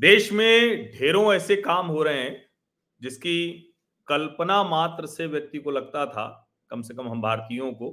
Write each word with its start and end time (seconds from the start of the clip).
देश 0.00 0.32
में 0.32 0.90
ढेरों 0.92 1.34
ऐसे 1.34 1.56
काम 1.56 1.86
हो 1.86 2.02
रहे 2.02 2.18
हैं 2.18 2.46
जिसकी 3.00 3.48
कल्पना 4.06 4.64
मात्र 4.64 5.06
से 5.06 5.26
व्यक्ति 5.26 5.58
को 5.58 5.70
लगता 5.70 6.06
था, 6.06 6.50
कम 6.70 6.82
से 6.82 6.94
कम 6.94 7.08
हम 7.08 7.22
भारतीयों 7.22 7.72
को, 7.72 7.90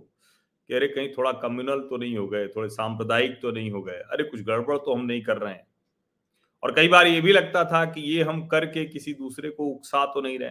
कि 0.68 0.74
अरे 0.74 0.88
कहीं 0.88 1.10
थोड़ा 1.18 1.32
कम्युनल 1.32 1.80
तो 1.80 1.98
नहीं 1.98 2.18
हो 2.18 2.28
गए, 2.28 2.48
थोड़े 2.48 2.70
सांप्रदायिक 2.70 3.42
तो 3.42 3.52
नहीं 3.52 3.72
हो 3.72 3.82
गए। 3.82 3.98
अरे 3.98 4.24
कुछ 4.24 4.42
गड़बड़ 4.42 4.78
तो 4.78 4.96
हम 4.96 5.06
नहीं 5.06 5.24
कर 5.24 5.38
रहे 5.38 5.54
हैं। 5.54 5.73
और 6.64 6.72
कई 6.72 6.88
बार 6.88 7.08
ये 7.08 7.22
भी 7.22 7.32
लगता 7.32 7.66
था 7.66 7.86
कि 7.86 8.02
ये 8.02 8.24
हम 8.24 8.48
करके 8.48 8.86
किसी 8.86 9.14
दूसरे 9.14 9.50
को 9.50 9.66
उकसा 9.66 10.06
तो 10.06 10.22
नहीं 10.22 10.40
रहे। 10.40 10.50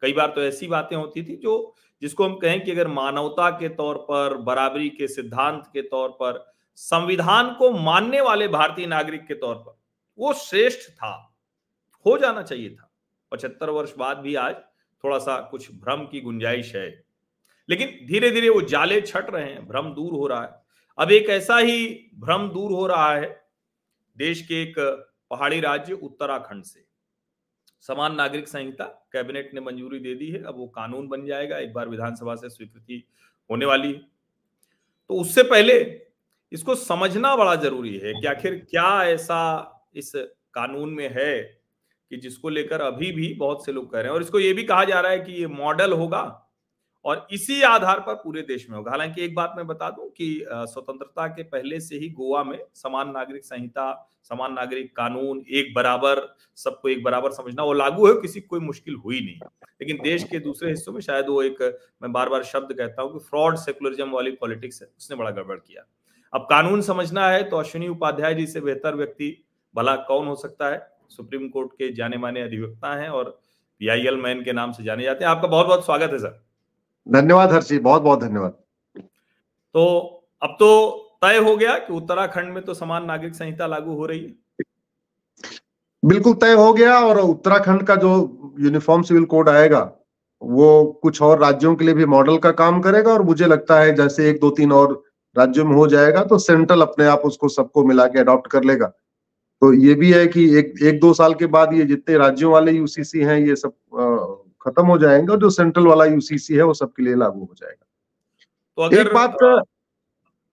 कई 0.00 0.12
बार 0.12 0.28
तो 0.30 0.42
ऐसी 0.42 0.66
बातें 0.66 0.96
होती 0.96 1.22
थी 1.22 1.36
जो, 1.36 1.74
जिसको 2.02 2.24
हम 2.24 2.36
कहें 2.36 2.64
कि 2.64 2.70
अगर 2.70 2.88
मानवता 2.88 3.50
के 3.50 3.68
तौर 3.68 3.96
पर, 3.96 4.36
बराबरी 4.36 4.88
के 4.88 5.08
सिद्धांत 5.08 5.64
के 5.72 5.82
तौर 5.82 6.08
पर, 6.08 6.52
संविधान 6.76 7.54
को 7.54 7.70
मानने 7.70 8.20
वाले 8.20 8.48
भारतीय 8.48 8.86
नागरिक 8.86 9.26
के 9.26 9.34
तौर 9.34 9.54
पर, 9.54 9.78
वो 10.18 10.32
श्रेष्ठ 10.32 10.90
था, 10.90 11.36
हो 12.06 12.18
जाना 12.18 12.42
चाहिए 12.42 12.70
था। 12.70 12.92
पचहत्तर 13.32 13.70
वर्ष 13.70 13.94
बाद 13.98 14.18
भी 14.18 14.34
आज 14.34 14.56
थोड़ा 15.04 15.18
सा 15.18 15.40
कुछ 15.40 15.70
भ्रम 15.72 16.04
की 16.04 16.20
गुंजाइश 16.20 16.74
है। 16.76 17.04
लेकिन 17.68 18.06
धीरे 18.06 18.30
धीरे 18.30 18.48
वो 18.48 18.62
जाले 18.62 19.00
छट 19.00 19.26
रहे 19.30 19.44
हैं, 19.44 19.68
भ्रम 19.68 19.94
दूर 19.94 20.12
हो 20.12 20.26
रहा 20.26 20.42
है। 20.42 20.62
अब 20.98 21.12
एक 21.12 21.30
ऐसा 21.30 21.58
ही 21.58 22.10
भ्रम 22.14 22.48
दूर 22.48 22.72
हो 22.72 22.86
रहा 22.86 23.14
है, 23.14 23.46
देश 24.16 24.46
के 24.46 24.62
एक 24.62 25.05
पहाड़ी 25.30 25.60
राज्य 25.60 25.92
उत्तराखंड 25.92 26.64
से। 26.64 26.84
समान 27.80 28.14
नागरिक 28.14 28.48
संहिता 28.48 28.84
कैबिनेट 29.12 29.54
ने 29.54 29.60
मंजूरी 29.60 29.98
दे 29.98 30.14
दी 30.14 30.30
है। 30.30 30.42
अब 30.42 30.56
वो 30.56 30.66
कानून 30.66 31.08
बन 31.08 31.26
जाएगा। 31.26 31.58
एक 31.58 31.72
बार 31.72 31.88
विधानसभा 31.88 32.34
से 32.34 32.48
स्वीकृति 32.48 33.02
होने 33.50 33.66
वाली 33.66 33.92
है। 33.92 33.98
तो 35.10 35.14
उससे 35.14 35.42
पहले 35.42 36.00
इसको 36.52 36.74
समझना 36.74 37.36
बड़ा 37.36 37.54
ज़रूरी 37.54 37.96
है 37.98 38.12
कि 38.12 38.26
आखिर 38.26 38.66
क्या 38.70 39.04
ऐसा 39.04 39.38
इस 39.96 40.12
कानून 40.54 40.90
में 40.90 41.08
है 41.08 41.42
कि 42.10 42.16
जिसको 42.16 42.48
लेकर 42.48 42.80
अभी 42.80 43.12
भी 43.12 43.34
बहुत 43.34 43.64
से 43.66 43.72
लोग 43.72 43.90
कह 43.92 43.98
रहे 43.98 44.06
हैं। 44.06 44.14
और 44.14 44.22
इसको 44.22 44.40
ये 44.40 44.52
भी 44.52 44.64
कहा 44.64 44.84
जा 44.84 45.00
रहा 45.00 45.12
है 45.12 45.18
कि 45.18 45.32
ये 45.32 45.46
मॉडल 45.46 45.92
होगा। 45.92 46.45
और 47.06 47.26
इसी 47.32 47.60
आधार 47.62 48.00
पर 48.00 48.14
पूरे 48.14 48.42
देश 48.42 48.66
में 48.70 48.76
होगा। 48.76 48.90
हालाँकि 48.90 49.22
एक 49.24 49.34
बात 49.34 49.52
मैं 49.56 49.66
बता 49.66 49.90
दूँ 49.90 50.08
कि 50.10 50.44
स्वतंत्रता 50.50 51.26
के 51.26 51.42
पहले 51.42 51.80
से 51.80 51.96
ही 51.96 52.08
गोवा 52.10 52.42
में 52.44 52.58
समान 52.74 53.10
नागरिक 53.10 53.44
संहिता, 53.44 54.08
समान 54.24 54.52
नागरिक 54.52 54.90
कानून, 54.96 55.44
एक 55.50 55.72
बराबर, 55.74 56.20
सबको 56.56 56.88
एक 56.88 57.02
बराबर 57.02 57.32
समझना 57.32 57.62
वो 57.62 57.72
लागू 57.72 58.06
है, 58.06 58.14
किसी 58.14 58.40
कोई 58.40 58.60
मुश्किल 58.60 58.94
हुई 58.94 59.20
नहीं। 59.20 59.48
लेकिन 59.80 59.98
देश 60.02 60.24
के 60.24 60.38
दूसरे 60.38 60.70
हिस्सों 60.70 60.92
में 60.92 61.00
शायद 61.00 61.26
वो 61.28 61.42
एक, 61.42 61.62
मैं 62.02 62.12
बार 62.12 62.28
बार 62.28 62.42
शब्द 62.44 62.72
कहता 62.72 63.02
हूँ 63.02 63.12
कि 63.12 63.18
फ्रॉड, 63.18 63.56
सेकुलरिज्म 63.56 64.10
वाली 64.10 64.30
पॉलिटिक्स 64.30 64.82
है, 64.82 64.88
उसने 64.98 65.16
बड़ा 65.16 65.30
गड़बड़ 65.30 65.56
किया। 65.56 65.84
अब 66.32 66.46
कानून 66.50 66.82
समझना 66.82 67.28
है 67.28 67.42
तो 67.50 67.56
अश्विनी 67.56 67.88
उपाध्याय 67.88 68.34
जी 68.34 68.46
से 68.46 68.60
बेहतर 68.60 68.94
व्यक्ति 68.94 69.36
भला 69.74 69.96
कौन 70.08 70.26
हो 70.26 70.34
सकता 70.36 70.68
है? 70.68 70.86
सुप्रीम 71.08 71.48
कोर्ट 71.48 71.72
के 71.72 71.92
जाने 71.92 72.16
माने 72.16 72.42
अधिवक्ता 72.42 72.94
हैं 72.94 73.08
और 73.08 73.38
पीआईएल 73.80 74.16
मैन 74.16 74.42
के 74.44 74.52
नाम 74.52 74.72
से 74.72 74.84
जाने 74.84 75.02
जाते 75.04 75.24
हैं। 75.24 75.30
आपका 75.30 75.48
बहुत 75.48 75.66
बहुत 75.66 75.84
स्वागत 75.84 76.12
है, 76.12 76.18
सर। 76.18 76.45
धन्यवाद 77.06 77.52
हर्षी 77.52 77.78
बहुत 77.80 78.02
बहुत 78.02 78.20
धन्यवाद। 78.20 78.50
तो 79.74 79.84
अब 80.42 80.56
तो 80.60 80.68
तय 81.22 81.36
हो 81.38 81.56
गया 81.56 81.76
कि 81.78 81.92
उत्तराखंड 81.92 82.52
में 82.54 82.64
तो 82.64 82.74
समान 82.74 83.04
नागरिक 83.04 83.34
संहिता 83.34 83.66
लागू 83.66 83.94
हो 83.94 84.06
रही 84.06 84.20
है। 84.20 84.34
बिल्कुल 86.02 86.34
तय 86.34 86.52
हो 86.54 86.72
गया 86.72 86.98
और 86.98 87.20
उत्तराखंड 87.20 87.82
का 87.82 87.94
जो 87.96 88.10
यूनिफॉर्म 88.60 89.02
सिविल 89.02 89.24
कोड 89.26 89.48
आएगा 89.48 89.80
वो 90.42 90.84
कुछ 91.02 91.20
और 91.22 91.38
राज्यों 91.40 91.74
के 91.76 91.84
लिए 91.84 91.94
भी 91.94 92.06
मॉडल 92.06 92.36
का 92.38 92.50
काम 92.52 92.80
करेगा 92.80 93.12
और 93.12 93.22
मुझे 93.22 93.46
लगता 93.46 93.78
है 93.80 93.94
जैसे 93.94 94.28
एक 94.30 94.40
दो 94.40 94.50
तीन 94.50 94.72
और 94.72 95.02
राज्यों 95.36 95.64
में 95.64 95.74
हो 95.76 95.86
जाएगा 95.86 96.24
तो 96.24 96.38
सेंट्रल 96.38 96.80
अपने 96.82 97.06
आप 97.06 97.22
उसको 97.24 97.48
सबको 97.48 97.84
मिला 97.84 98.06
के 98.06 98.18
अडॉप्ट 98.20 98.50
कर 98.50 98.64
लेगा। 98.64 98.86
तो 99.62 99.72
ये 99.74 99.94
भी 99.94 100.12
है 100.12 100.26
कि 100.26 100.44
एक 100.58 100.74
एक 100.82 101.00
दो 101.00 101.12
साल 101.14 101.34
के 101.34 101.46
बाद 101.48 101.72
ये 101.74 101.84
जितने 101.84 102.16
राज्यों 102.18 102.52
वाले 102.52 102.72
यूसीसी 102.72 103.20
हैं 103.20 103.38
ये 103.38 103.56
सब 103.56 103.72
खत्म 104.66 104.86
हो 104.86 104.98
जाएँगे 104.98 105.32
और 105.32 105.38
जो 105.38 105.50
सेंट्रल 105.50 105.86
वाला 105.86 106.04
यूसीसी 106.04 106.54
है 106.54 106.62
वो 106.62 106.74
सबके 106.74 107.02
लिए 107.02 107.14
लागू 107.14 107.40
हो 107.40 107.54
जाएगा। 107.54 107.86
तो 108.78 108.82
अगर 108.82 109.06
एक 109.06 109.14
बात 109.14 109.36
का 109.42 109.60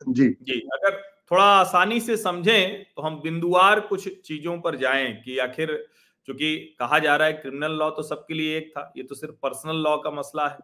जी। 0.02 0.30
जी 0.42 0.60
अगर 0.74 1.02
थोड़ा 1.32 1.44
आसानी 1.44 2.00
से 2.00 2.18
समझें 2.18 2.84
तो 2.86 3.02
हम 3.02 3.20
बिंदुवार 3.22 3.80
कुछ 3.80 4.08
चीज़ों 4.22 4.58
पर 4.60 4.76
जाएँ 4.76 5.14
कि 5.16 5.38
आखिर 5.38 5.86
चूँकि 6.28 6.56
कहा 6.80 7.00
जा 7.00 7.16
रहा 7.16 7.28
है 7.28 7.34
क्रिमिनल 7.34 7.72
लॉ 7.72 7.90
तो 7.90 8.04
सबके 8.04 8.34
लिए 8.34 8.58
एक 8.58 8.70
था 8.72 8.92
ये 8.98 9.04
तो 9.04 9.16
सिर्फ़ 9.16 9.36
पर्सनल 9.44 9.76
लॉ 9.76 9.98
का 9.98 10.12
मसला 10.12 10.48
है। 10.48 10.58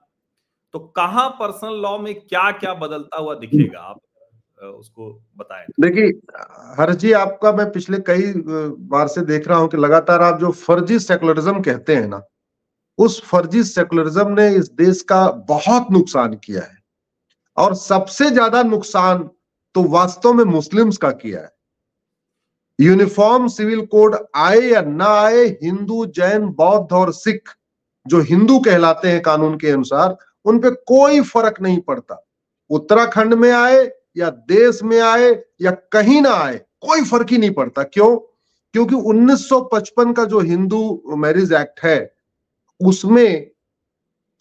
तो 0.74 0.80
कहाँ 0.80 1.30
पर्सनल 1.30 1.82
लॉ 1.82 1.98
में 1.98 2.14
क्या 2.16 2.52
क्या 2.52 2.74
बदलता 2.74 3.18
हुआ 3.18 3.36
दिखेगा? 3.36 3.80
आप 3.80 4.02
उसको 4.76 5.09
बताएँ। 5.38 5.66
देखिए 5.80 6.08
हर 6.80 6.94
जी 6.94 7.12
आपका 7.12 7.52
मैं 7.52 7.72
पिछले 7.72 7.98
कई 8.08 8.34
बार 8.90 9.08
से 9.08 9.22
देख 9.22 9.48
रहा 9.48 9.58
हूँ 9.58 9.70
कि 9.70 9.78
लगातार 9.78 10.22
आप 10.22 10.40
जो 10.40 10.52
फर्जी 10.52 11.00
सेकुलरिज्म 11.00 11.62
कहते 11.62 11.96
हैं 11.96 12.08
ना 12.08 12.22
उस 13.00 13.22
फर्जी 13.24 13.64
सेकुलरिज्म 13.64 14.28
ने 14.30 14.50
इस 14.50 14.72
देश 14.72 15.02
का 15.02 15.32
बहुत 15.32 15.88
नुकसान 15.92 16.34
किया 16.34 16.62
है। 16.62 16.78
और 17.58 17.76
सबसे 17.76 18.30
ज़्यादा 18.30 18.64
नुकसान 18.64 19.30
तो 19.76 19.84
वास्तव 19.84 20.34
में 20.34 20.44
मुस्लिम्स 20.44 20.98
का 20.98 21.12
किया 21.12 21.40
है। 21.40 21.52
यूनिफॉर्म 22.80 23.48
सिविल 23.48 23.86
कोड 23.86 24.16
आए 24.36 24.59
या 24.59 24.82
ना 24.82 25.06
आए, 25.06 25.46
हिंदू, 25.64 26.06
जैन, 26.06 26.46
बौद्ध 26.46 26.94
और 26.94 27.14
सिख 27.14 27.50
जो 28.08 28.22
हिंदू 28.22 28.59
कहलाते 28.59 29.08
हैं 29.08 29.22
कानून 29.22 29.58
के 29.58 29.70
अनुसार, 29.70 30.18
उन 30.46 30.59
पे 30.59 30.70
कोई 30.72 31.22
फ़र्क 31.22 31.62
नहीं 31.62 31.80
पड़ता। 31.80 32.26
उत्तराखंड 32.70 33.34
में 33.34 33.52
आए 33.52 33.92
या 34.18 34.30
देश 34.30 34.84
में 34.84 35.00
आए 35.02 35.44
या 35.62 35.72
कहीं 35.72 36.22
ना 36.22 36.34
आए, 36.34 36.58
कोई 36.82 37.04
फ़र्क 37.04 37.32
ही 37.32 37.38
नहीं 37.38 37.52
पड़ता। 37.52 37.84
क्यों? 37.84 38.16
क्योंकि 38.74 38.96
1955 38.96 40.14
का 40.14 40.24
जो 40.26 40.40
हिंदू 40.40 41.02
मैरिज 41.18 41.54
एक्ट 41.54 41.80
है 41.84 42.19
उसमें 42.81 43.50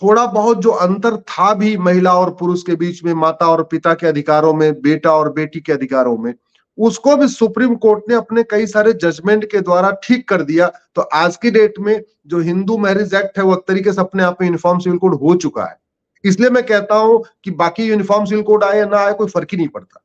थोड़ा 0.03 0.27
बहुत 0.27 0.59
जो 0.59 0.71
अंतर 0.71 1.17
था 1.17 1.53
भी 1.55 1.77
महिला 1.77 2.13
और 2.15 2.31
पुरुष 2.31 2.63
के 2.63 2.75
बीच 2.77 3.05
में, 3.05 3.13
माता 3.15 3.47
और 3.47 3.63
पिता 3.63 3.95
के 3.95 4.07
अधिकारों 4.07 4.53
में, 4.55 4.73
बेटा 4.83 5.13
और 5.13 5.33
बेटी 5.33 5.61
के 5.61 5.73
अधिकारों 5.73 6.17
में, 6.19 6.33
उसको 6.79 7.17
भी 7.17 7.29
सुप्रीम 7.29 7.75
कोर्ट 7.75 8.05
ने 8.09 8.15
अपने 8.15 8.43
कई 8.43 8.67
सारे 8.67 8.93
जजमेंट 8.93 9.45
के 9.51 9.61
द्वारा 9.61 9.91
ठीक 10.03 10.29
कर 10.29 10.43
दिया। 10.43 10.69
तो 10.95 11.03
आज 11.03 11.37
की 11.37 11.51
डेट 11.51 11.79
में 11.79 12.01
जो 12.27 12.41
हिंदू 12.41 12.77
मैरिज 12.79 13.15
एक्ट 13.15 13.39
है, 13.39 13.45
वो 13.45 13.55
एक 13.55 13.65
तरीके 13.69 13.93
से 13.93 14.01
अपने 14.01 14.23
आप 14.23 14.37
में 14.41 14.49
यूनिफॉर्म 14.49 14.79
सिविल 14.79 14.99
कोड 14.99 15.15
हो 15.15 15.35
चुका 15.35 15.65
है। 15.65 15.77
इसलिए 16.25 16.51
मैं 16.51 16.63
कहता 16.67 16.95
हूँ 16.95 17.25
कि 17.45 17.51
बाकी 17.51 17.85
यूनिफॉर्म 17.85 18.25
सिविल 18.25 18.45
कोड 18.45 18.65
आए 18.65 18.79
या 18.79 18.87
ना 18.87 18.99
आए, 18.99 19.13
कोई 19.13 19.29
फ़र्क 19.29 19.49
ही 19.53 19.59
नहीं 19.59 19.69
पड़ता। 19.69 20.05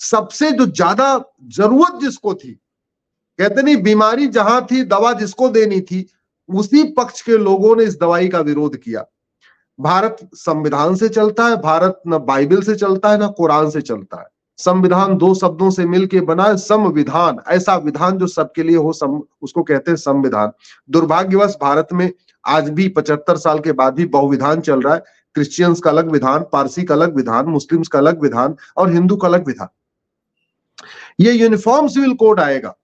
सबसे 0.00 0.50
जो 0.50 0.66
ज़्यादा 0.66 1.24
ज़रूरत 1.48 2.00
जिसको 2.00 2.34
थी, 2.34 2.52
कहते 3.38 3.62
नहीं, 3.62 3.76
बीमारी 3.76 4.26
जहाँ 4.26 4.66
थी, 4.70 4.82
दवा 4.84 5.12
जिसको 5.12 5.48
देनी 5.48 5.80
थी 5.80 6.06
उसी 6.54 6.82
पक्ष 6.92 7.20
के 7.20 7.38
लोगों 7.38 7.76
ने 7.76 7.84
इस 7.84 8.00
दवाई 8.00 8.28
का 8.28 8.40
विरोध 8.40 8.76
किया। 8.76 9.04
भारत 9.80 10.16
संविधान 10.34 10.94
से 10.94 11.08
चलता 11.08 11.46
है 11.46 11.56
भारत 11.56 12.00
न 12.08 12.18
बाइबल 12.18 12.62
से 12.62 12.74
चलता 12.74 13.10
है 13.10 13.18
ना 13.18 13.26
कुरान 13.26 13.70
से 13.70 13.80
चलता 13.80 14.20
है। 14.20 14.26
संविधान 14.56 15.16
दो 15.16 15.34
शब्दों 15.34 15.70
से 15.70 15.84
मिलके 15.86 16.20
बना 16.20 16.44
है 16.44 16.56
संविधान 16.56 17.38
ऐसा 17.48 17.76
विधान 17.76 18.18
जो 18.18 18.26
सबके 18.26 18.62
लिए 18.62 18.76
हो 18.76 18.92
सम, 18.92 19.22
उसको 19.42 19.62
कहते 19.62 19.90
हैं 19.90 19.96
संविधान। 19.96 20.52
दुर्भाग्यवश 20.90 21.56
भारत 21.62 21.88
में 21.92 22.12
आज 22.46 22.68
भी 22.70 22.88
पचहत्तर 22.88 23.36
साल 23.36 23.58
के 23.58 23.72
बाद 23.72 23.94
भी 23.94 24.06
बहुविधान 24.06 24.60
चल 24.60 24.80
रहा 24.80 24.94
है। 24.94 25.02
क्रिश्चियंस 25.34 25.80
का 25.80 25.90
अलग 25.90 26.10
विधान 26.10 26.44
पारसी 26.52 26.82
का 26.82 26.94
अलग 26.94 27.16
विधान 27.16 27.46
मुस्लिम्स 27.46 27.88
का 27.88 27.98
अलग 27.98 28.22
विधान 28.22 28.56
और 28.76 28.92
हिंदू 28.92 29.16
का 29.16 29.28
अलग 29.28 29.46
विधान। 29.46 29.68
ये 31.20 31.32
यूनिफॉर्म 31.32 31.88
सिविल 31.88 32.14
कोड 32.14 32.40
आएगा। 32.40 32.74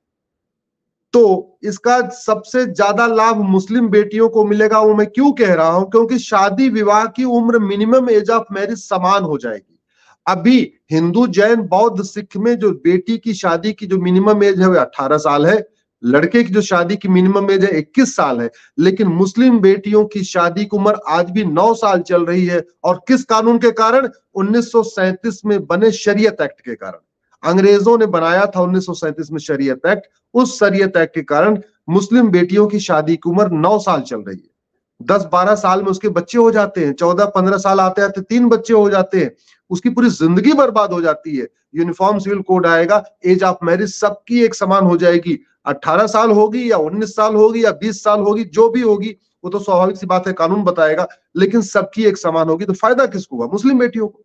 तो 1.14 1.58
इसका 1.62 2.00
सबसे 2.08 2.64
ज़्यादा 2.66 3.06
लाभ 3.06 3.36
मुस्लिम 3.36 3.88
बेटियों 3.88 4.28
को 4.28 4.44
मिलेगा, 4.44 4.80
वो 4.80 4.94
मैं 4.94 5.06
क्यों 5.06 5.32
कह 5.32 5.54
रहा 5.54 5.70
हूँ? 5.70 5.90
क्योंकि 5.90 6.18
शादी 6.18 6.68
विवाह 6.68 7.04
की 7.06 7.24
उम्र 7.24 7.58
मिनिमम 7.58 8.10
एज 8.10 8.30
ऑफ़ 8.30 8.52
मैरिज 8.52 8.78
समान 8.78 9.22
हो 9.22 9.38
जाएगी। 9.38 9.78
अभी 10.26 10.60
हिंदू 10.90 11.26
जैन, 11.26 11.62
बौद्ध, 11.62 12.02
सिख 12.02 12.36
में 12.36 12.54
जो 12.58 12.70
बेटी 12.70 13.18
की 13.18 13.34
शादी 13.34 13.72
की 13.72 13.86
जो 13.86 13.98
मिनिमम 13.98 14.44
एज 14.44 14.60
है, 14.60 14.68
वो 14.68 14.74
अठारह 14.74 15.18
साल 15.18 15.46
है। 15.46 15.66
लड़के 16.02 16.42
की 16.44 16.52
जो 16.52 16.60
शादी 16.60 16.96
की 16.96 17.08
मिनिमम 17.08 17.50
एज 17.50 17.64
है, 17.64 17.78
इक्कीस 17.78 18.14
साल 18.16 18.40
है। 18.40 18.50
लेकिन 18.78 19.06
मुस्लिम 19.06 19.58
बेटियों 19.60 20.04
की 20.04 20.24
शादी 20.24 20.64
की 20.64 20.76
उम्र 20.76 20.94
आज 21.08 21.30
भी 21.30 21.44
नौ 21.44 21.72
साल 21.74 22.00
चल 22.02 22.24
रही 22.24 22.46
है 22.46 22.62
और 22.84 23.00
किस 23.08 23.24
कानून 23.24 23.58
के 23.58 23.70
कारण? 23.70 24.08
उन्नीस 24.34 24.72
सौ 24.72 24.82
सैंतीस 24.82 25.40
में 25.46 25.66
बने 25.66 25.90
शरीयत 25.92 26.40
एक्ट 26.40 26.60
के 26.60 26.74
कारण। 26.74 27.00
अंग्रेज़ों 27.42 27.96
ने 27.98 28.06
बनाया 28.06 28.46
था 28.46 28.60
उन्नीस 28.60 29.28
में 29.32 29.38
शरीयत 29.38 29.86
एक्ट। 29.86 30.06
उस 30.34 30.58
शरीयत 30.58 30.96
एक्ट 30.96 31.14
के 31.14 31.22
कारण 31.22 31.58
मुस्लिम 31.90 32.28
बेटियों 32.30 32.66
की 32.66 32.80
शादी 32.80 33.16
की 33.16 33.30
उम्र 33.30 33.50
नौ 33.50 33.78
साल 33.78 34.00
चल 34.00 34.20
रही 34.20 34.36
है। 34.36 35.06
दस 35.06 35.28
बारह 35.32 35.54
साल 35.54 35.82
में 35.82 35.88
उसके 35.88 36.08
बच्चे 36.08 36.38
हो 36.38 36.50
जाते 36.50 36.84
हैं, 36.84 36.92
चौदह 36.92 37.24
पंद्रह 37.24 37.58
साल 37.58 37.80
आते 37.80 38.02
आते 38.02 38.20
तीन 38.20 38.48
बच्चे 38.48 38.74
हो 38.74 38.88
जाते 38.90 39.20
हैं। 39.20 39.30
उसकी 39.70 39.90
पूरी 39.90 40.08
ज़िंदगी 40.10 40.52
बर्बाद 40.52 40.92
हो 40.92 41.00
जाती 41.00 41.36
है। 41.36 41.46
यूनिफॉर्म 41.74 42.18
सिविल 42.18 42.40
कोड 42.40 42.66
आएगा, 42.66 43.02
एज 43.26 43.42
ऑफ़ 43.42 43.64
मैरिज 43.64 43.94
सबकी 43.94 44.42
एक 44.44 44.54
समान 44.54 44.84
हो 44.84 44.96
जाएगी। 44.96 45.38
अट्ठारह 45.66 46.06
साल 46.06 46.30
होगी 46.30 46.70
या 46.70 46.76
उन्नीस 46.76 47.14
साल 47.16 47.34
होगी 47.34 47.64
या 47.64 47.70
बीस 47.72 48.02
साल 48.04 48.20
होगी, 48.20 48.44
जो 48.44 48.68
भी 48.68 48.80
होगी, 48.80 49.16
वो 49.44 49.50
तो 49.50 49.58
स्वाभाविक 49.58 49.96
सी 49.96 50.06
बात 50.06 50.26
है, 50.26 50.32
कानून 50.32 50.62
बताएगा, 50.64 51.06
लेकिन 51.36 51.62
सबकी 51.62 52.04
एक 52.04 52.16
समान 52.16 52.48
होगी। 52.48 52.64
तो 52.64 52.72
फ़ायदा 52.72 53.06
किसको 53.06 53.36
हुआ? 53.36 53.46
मुस्लिम 53.46 53.78
बेटियों 53.78 54.08
को। 54.08 54.24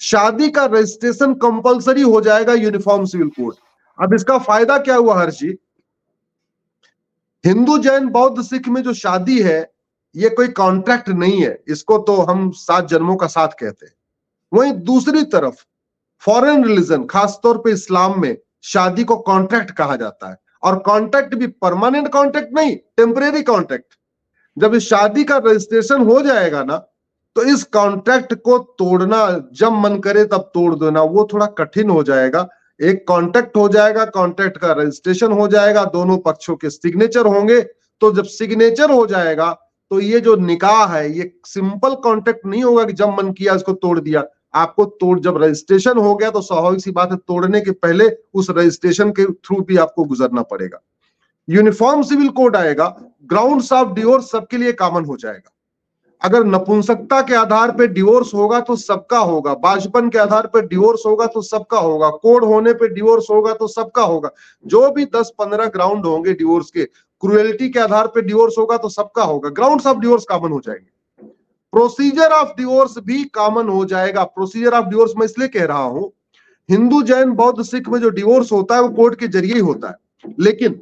शादी 0.00 0.50
का 0.50 0.64
रजिस्ट्रेशन 0.64 1.34
कंपलसरी 1.34 2.02
हो 2.02 2.20
जाएगा 2.20 2.52
यूनिफॉर्म 2.52 3.04
सिविल 3.04 3.28
कोड 3.28 3.54
अब 3.98 4.14
इसका 4.14 4.38
फ़ायदा 4.38 4.78
क्या 4.78 4.96
हुआ, 4.96 5.20
हर्षी? 5.20 5.58
हिंदू, 7.46 7.78
जैन, 7.78 8.08
बौद्ध, 8.08 8.42
सिख 8.42 8.68
में 8.68 8.82
जो 8.82 8.94
शादी 8.94 9.42
है, 9.42 9.72
ये 10.16 10.28
कोई 10.28 10.48
कॉन्ट्रैक्ट 10.48 11.08
नहीं 11.08 11.42
है। 11.42 11.62
इसको 11.68 11.98
तो 11.98 12.16
हम 12.16 12.50
सात 12.50 12.88
जन्मों 12.88 13.16
का 13.16 13.26
साथ 13.26 13.48
कहते 13.48 13.86
हैं। 13.86 13.94
वहीं 14.52 14.72
दूसरी 14.72 15.22
तरफ़ 15.22 15.64
फॉरेन 16.20 16.64
रिलीजन 16.64 17.04
खासतौर 17.04 17.58
पे 17.58 17.70
इस्लाम 17.70 18.20
में, 18.20 18.36
शादी 18.62 19.04
को 19.04 19.16
कॉन्ट्रैक्ट 19.16 19.70
कहा 19.70 19.96
जाता 19.96 20.30
है। 20.30 20.36
और 20.62 20.78
कॉन्ट्रैक्ट 20.78 21.34
भी 21.34 21.46
परमानेंट 21.46 22.12
कॉन्ट्रैक्ट 22.12 22.54
नहीं 22.54 22.76
टेम्परेरी 22.76 23.42
कॉन्ट्रैक्ट 23.42 23.94
जब 24.58 24.74
इस 24.74 24.88
शादी 24.88 25.24
का 25.24 25.36
रजिस्ट्रेशन 25.36 26.02
हो 26.02 26.22
जाएगा 26.22 26.64
ना 26.64 26.88
तो 27.38 27.42
इस 27.44 27.62
कॉन्ट्रैक्ट 27.64 28.32
को 28.34 28.56
तोड़ना, 28.78 29.18
जब 29.54 29.72
मन 29.72 29.98
करे 29.98 30.24
तब 30.24 30.50
तोड़ 30.54 30.74
देना, 30.74 31.02
वो 31.02 31.26
थोड़ा 31.32 31.46
कठिन 31.58 31.90
हो 31.90 32.02
जाएगा। 32.02 32.46
एक 32.80 33.04
कॉन्ट्रैक्ट 33.08 33.56
हो 33.56 33.68
जाएगा 33.68 34.04
कॉन्ट्रैक्ट 34.06 34.56
का 34.58 34.72
रजिस्ट्रेशन 34.72 35.32
हो 35.32 35.46
जाएगा, 35.48 35.84
दोनों 35.84 36.16
पक्षों 36.18 36.56
के 36.56 36.70
सिग्नेचर 36.70 37.26
होंगे। 37.26 37.60
तो 38.02 38.10
जब 38.12 38.24
सिग्नेचर 38.24 38.90
हो 38.90 39.06
जाएगा 39.06 39.50
तो 39.90 40.00
ये 40.00 40.20
जो 40.20 40.34
निकाह 40.36 40.84
है, 40.86 41.12
ये 41.18 41.30
सिंपल 41.46 41.94
कॉन्ट्रैक्ट 42.04 42.46
नहीं 42.46 42.62
होगा 42.64 42.84
कि 42.84 42.92
जब 42.92 43.08
मन 43.10 43.30
किया 43.32 43.54
इसको 43.54 43.72
तोड़ 43.74 43.98
दिया। 44.00 44.24
आपको 44.54 44.84
तोड़, 44.84 45.18
जब 45.20 45.42
रजिस्ट्रेशन 45.42 45.98
हो 45.98 46.14
गया 46.14 46.30
तो 46.30 46.40
स्वाभाविक 46.40 46.80
सी 46.80 46.90
बात 46.90 47.12
है, 47.12 47.16
तोड़ने 47.18 47.60
के 47.60 47.70
पहले 47.72 48.08
उस 48.34 48.50
रजिस्ट्रेशन 48.50 49.10
के 49.10 49.24
थ्रू 49.24 49.60
भी 49.60 49.76
आपको 49.76 50.04
गुजरना 50.04 50.42
पड़ेगा। 50.44 50.80
यूनिफॉर्म 51.48 52.02
सिविल 52.02 52.28
कोड 52.32 52.56
आएगा 52.56 52.88
ग्राउंड 53.24 53.62
ऑफ़ 53.72 53.94
डिवोर्स 53.94 54.30
सबके 54.30 54.56
लिए 54.56 54.72
कॉमन 54.72 55.04
हो 55.04 55.16
जाएगा। 55.16 55.52
अगर 56.22 56.44
नपुंसकता 56.44 57.20
के 57.22 57.34
आधार 57.34 57.70
पर 57.70 57.86
डिवोर्स 57.86 58.32
होगा 58.34 58.60
तो 58.60 58.76
सबका 58.76 59.18
होगा। 59.18 59.54
बाजपन 59.54 60.08
के 60.08 60.18
आधार 60.18 60.46
पर 60.46 60.66
डिवोर्स 60.66 61.02
होगा 61.06 61.26
तो 61.26 61.42
सबका 61.42 61.78
होगा। 61.78 62.08
कोड 62.12 62.44
होने 62.44 62.72
पे 62.72 62.88
डिवोर्स 62.88 63.26
होगा 63.30 63.52
तो 63.52 63.66
सबका 63.66 64.02
होगा। 64.02 64.30
जो 64.66 64.90
भी 64.90 65.04
दस 65.06 65.32
पंद्रह 65.38 65.66
ग्राउंड 65.66 66.06
होंगे 66.06 66.32
डिवोर्स 66.32 66.70
के 66.70 66.84
क्रुएलिटी 67.22 67.68
के 67.68 67.80
आधार 67.80 68.06
पर 68.06 68.20
डिवोर्स 68.20 68.58
होगा 68.58 68.76
तो 68.76 68.88
सबका 68.88 69.22
होगा। 69.22 69.50
ग्राउंड 69.50 69.86
ऑफ़ 69.86 69.98
डिवोर्स 69.98 70.24
कॉमन 70.24 70.52
हो 70.52 70.60
जाएँगे। 70.60 71.26
प्रोसीजर 71.72 72.32
ऑफ़ 72.32 72.48
डिवोर्स 72.56 72.98
भी 72.98 73.22
कॉमन 73.34 73.68
हो 73.68 73.84
जाएगा। 73.84 74.22
प्रोसीजर 74.24 74.74
ऑफ़ 74.74 74.86
डिवोर्स 74.86 75.12
मैं 75.16 75.24
इसलिए 75.24 75.48
कह 75.48 75.64
रहा 75.64 75.82
हूँ, 75.82 76.12
हिंदू 76.68 77.02
जैन 77.02 77.30
बौद्ध 77.32 77.62
सिख 77.62 77.88
में 77.88 77.98
जो 78.00 78.10
डिवोर्स 78.10 78.52
होता 78.52 78.74
है 78.74 78.82
वो 78.82 78.88
कोर्ट 78.88 79.18
के 79.20 79.28
ज़रिए 79.28 79.54
ही 79.54 79.60
होता 79.60 79.88
है। 79.88 80.34
लेकिन 80.40 80.80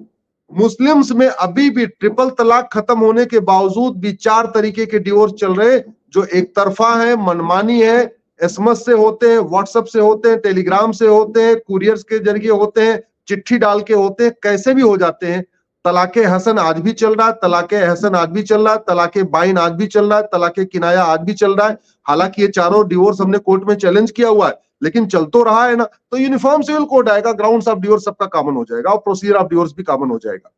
मुस्लिम्स 0.52 1.12
में 1.12 1.28
अभी 1.28 1.70
भी 1.70 1.86
ट्रिपल 1.86 2.30
तलाक 2.30 2.68
खत्म 2.72 2.98
होने 2.98 3.24
के 3.24 3.40
बावजूद 3.40 3.96
भी 3.96 4.12
चार 4.12 4.46
तरीके 4.46 4.86
के 4.86 4.98
डिवोर्स 4.98 5.32
चल 5.32 5.54
रहे 5.54 5.78
जो 6.12 6.24
एक 6.24 6.56
तरफा 6.56 6.94
है, 6.96 7.26
मनमानी 7.26 7.80
है, 7.80 8.16
एसएमएस 8.42 8.84
से 8.84 8.92
होते 8.92 9.30
हैं, 9.30 9.38
व्हाट्सएप 9.38 9.84
से 9.84 10.00
होते 10.00 10.28
हैं, 10.28 10.38
टेलीग्राम 10.40 10.92
से 10.92 11.06
होते 11.06 11.42
हैं, 11.42 11.56
कुरियर्स 11.56 12.02
के 12.02 12.18
ज़रिए 12.18 12.50
होते 12.50 12.80
हैं, 12.80 13.02
चिट्ठी 13.28 13.58
डाल 13.58 13.80
के 13.80 13.94
होते 13.94 14.24
हैं, 14.24 14.32
कैसे 14.42 14.74
भी 14.74 14.82
हो 14.82 14.96
जाते 14.96 15.26
हैं। 15.26 15.44
तलाके 15.84 16.22
हसन 16.24 16.58
आज 16.58 16.78
भी 16.78 16.92
चल 16.92 17.14
रहा 17.14 17.26
है, 17.26 17.32
तलाके 17.32 17.76
हसन 17.76 18.14
आज 18.14 18.28
भी 18.28 18.42
चल 18.42 18.64
रहा 18.64 18.72
है, 18.72 18.78
तलाके 18.78 19.22
बाइन 19.22 19.58
आज 19.58 19.72
भी 19.72 19.86
चल 19.86 20.06
रहा 20.06 20.18
है, 20.18 20.24
तलाके 20.24 20.64
किनाया 20.64 21.02
आज 21.02 21.20
भी 21.20 21.32
चल 21.32 21.54
रहा 21.54 21.68
है। 21.68 21.78
हालाँकि 22.08 22.42
ये 22.42 22.48
चारों 22.48 22.88
डिवोर्स 22.88 23.20
हमने 23.20 23.38
कोर्ट 23.38 23.64
में 23.68 23.74
चैलेंज 23.74 24.10
किया 24.10 24.28
हुआ 24.28 24.48
है। 24.48 24.65
लेकिन 24.82 25.06
चल 25.08 25.24
तो 25.26 25.42
रहा 25.42 25.64
है 25.64 25.76
ना 25.76 25.84
तो 25.84 26.16
यूनिफॉर्म 26.16 26.62
सिविल 26.62 26.84
कोड 26.84 27.08
आएगा 27.08 27.32
ग्राउंड 27.34 27.68
ऑफ़ 27.68 27.78
डिवोर्स 27.78 28.04
सबका 28.04 28.26
कॉमन 28.28 28.56
हो 28.56 28.64
जाएगा, 28.64 28.90
और 28.90 28.98
प्रोसीजर 28.98 29.34
ऑफ़ 29.34 29.48
डिवोर्स 29.48 29.72
भी 29.76 29.82
कॉमन 29.84 30.10
हो 30.10 30.18
जाएगा। 30.18 30.52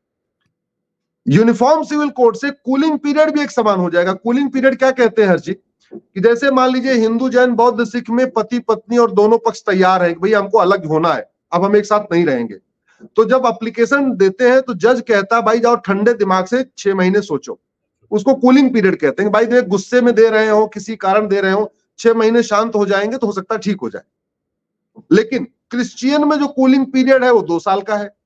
यूनिफॉर्म 1.26 1.82
सिविल 1.84 2.08
कोड 2.10 2.36
से 2.36 2.50
कूलिंग 2.50 2.98
पीरियड 2.98 3.30
भी 3.30 3.42
एक 3.42 3.50
समान 3.50 3.80
हो 3.80 3.90
जाएगा। 3.90 4.12
कूलिंग 4.14 4.50
पीरियड 4.52 4.78
क्या 4.78 4.90
कहते 4.92 5.22
हैं 5.22 5.28
हर्षित 5.30 5.60
कि 5.92 6.20
जैसे 6.20 6.50
मान 6.50 6.72
लीजिए 6.72 6.92
हिंदू, 6.94 7.28
जैन, 7.30 7.52
बौद्ध, 7.52 7.84
सिख 7.86 8.10
में 8.10 8.30
पति, 8.30 8.58
पत्नी 8.60 8.98
और 8.98 9.10
दोनों 9.12 9.38
पक्ष 9.38 9.60
तैयार 9.62 10.02
है 10.02 10.12
भाई 10.14 10.32
हमको 10.32 10.58
अलग 10.58 10.86
होना 10.86 11.12
है, 11.12 11.28
अब 11.52 11.64
हम 11.64 11.76
एक 11.76 11.84
साथ 11.86 12.12
नहीं 12.12 12.24
रहेंगे। 12.26 12.58
तो 13.16 13.24
जब 13.24 13.46
अप्लीकेशन 13.46 14.10
देते 14.16 14.48
हैं 14.50 14.60
तो 14.62 14.74
जज 14.76 15.02
कहता 15.08 15.36
है, 15.36 15.42
भाई 15.42 15.58
जाओ 15.60 15.76
ठंडे 15.78 16.14
दिमाग 16.14 16.46
से 16.46 16.64
छह 16.78 16.94
महीने 16.94 17.20
सोचो। 17.22 17.58
उसको 18.12 18.34
कूलिंग 18.36 18.72
पीरियड 18.72 18.96
कहते 18.96 19.22
हैं 19.22 19.32
भाई 19.32 19.46
दे 19.46 19.60
गुस्से 19.64 20.00
में 20.00 20.14
दे 20.14 20.28
रहे 20.30 20.48
हो, 20.48 20.66
किसी 20.68 20.96
कारण 20.96 21.28
दे 21.28 21.40
रहे 21.40 21.52
हो 21.52 21.72
छह 21.98 22.14
महीने 22.14 22.42
शांत 22.42 22.74
हो 22.74 22.86
जाएँगे 22.86 23.16
तो 23.16 23.26
हो 23.26 23.32
सकता 23.32 23.54
है 23.54 23.60
ठीक 23.60 23.80
हो 23.80 23.90
जाए। 23.90 24.02
लेकिन 25.12 25.48
क्रिश्चियन 25.70 26.28
में 26.28 26.36
जो 26.38 26.46
कूलिंग 26.46 26.86
पीरियड 26.86 27.24
है 27.24 27.32
वो 27.32 27.42
दो 27.42 27.58
साल 27.58 27.82
का 27.82 27.96
है। 27.96 28.16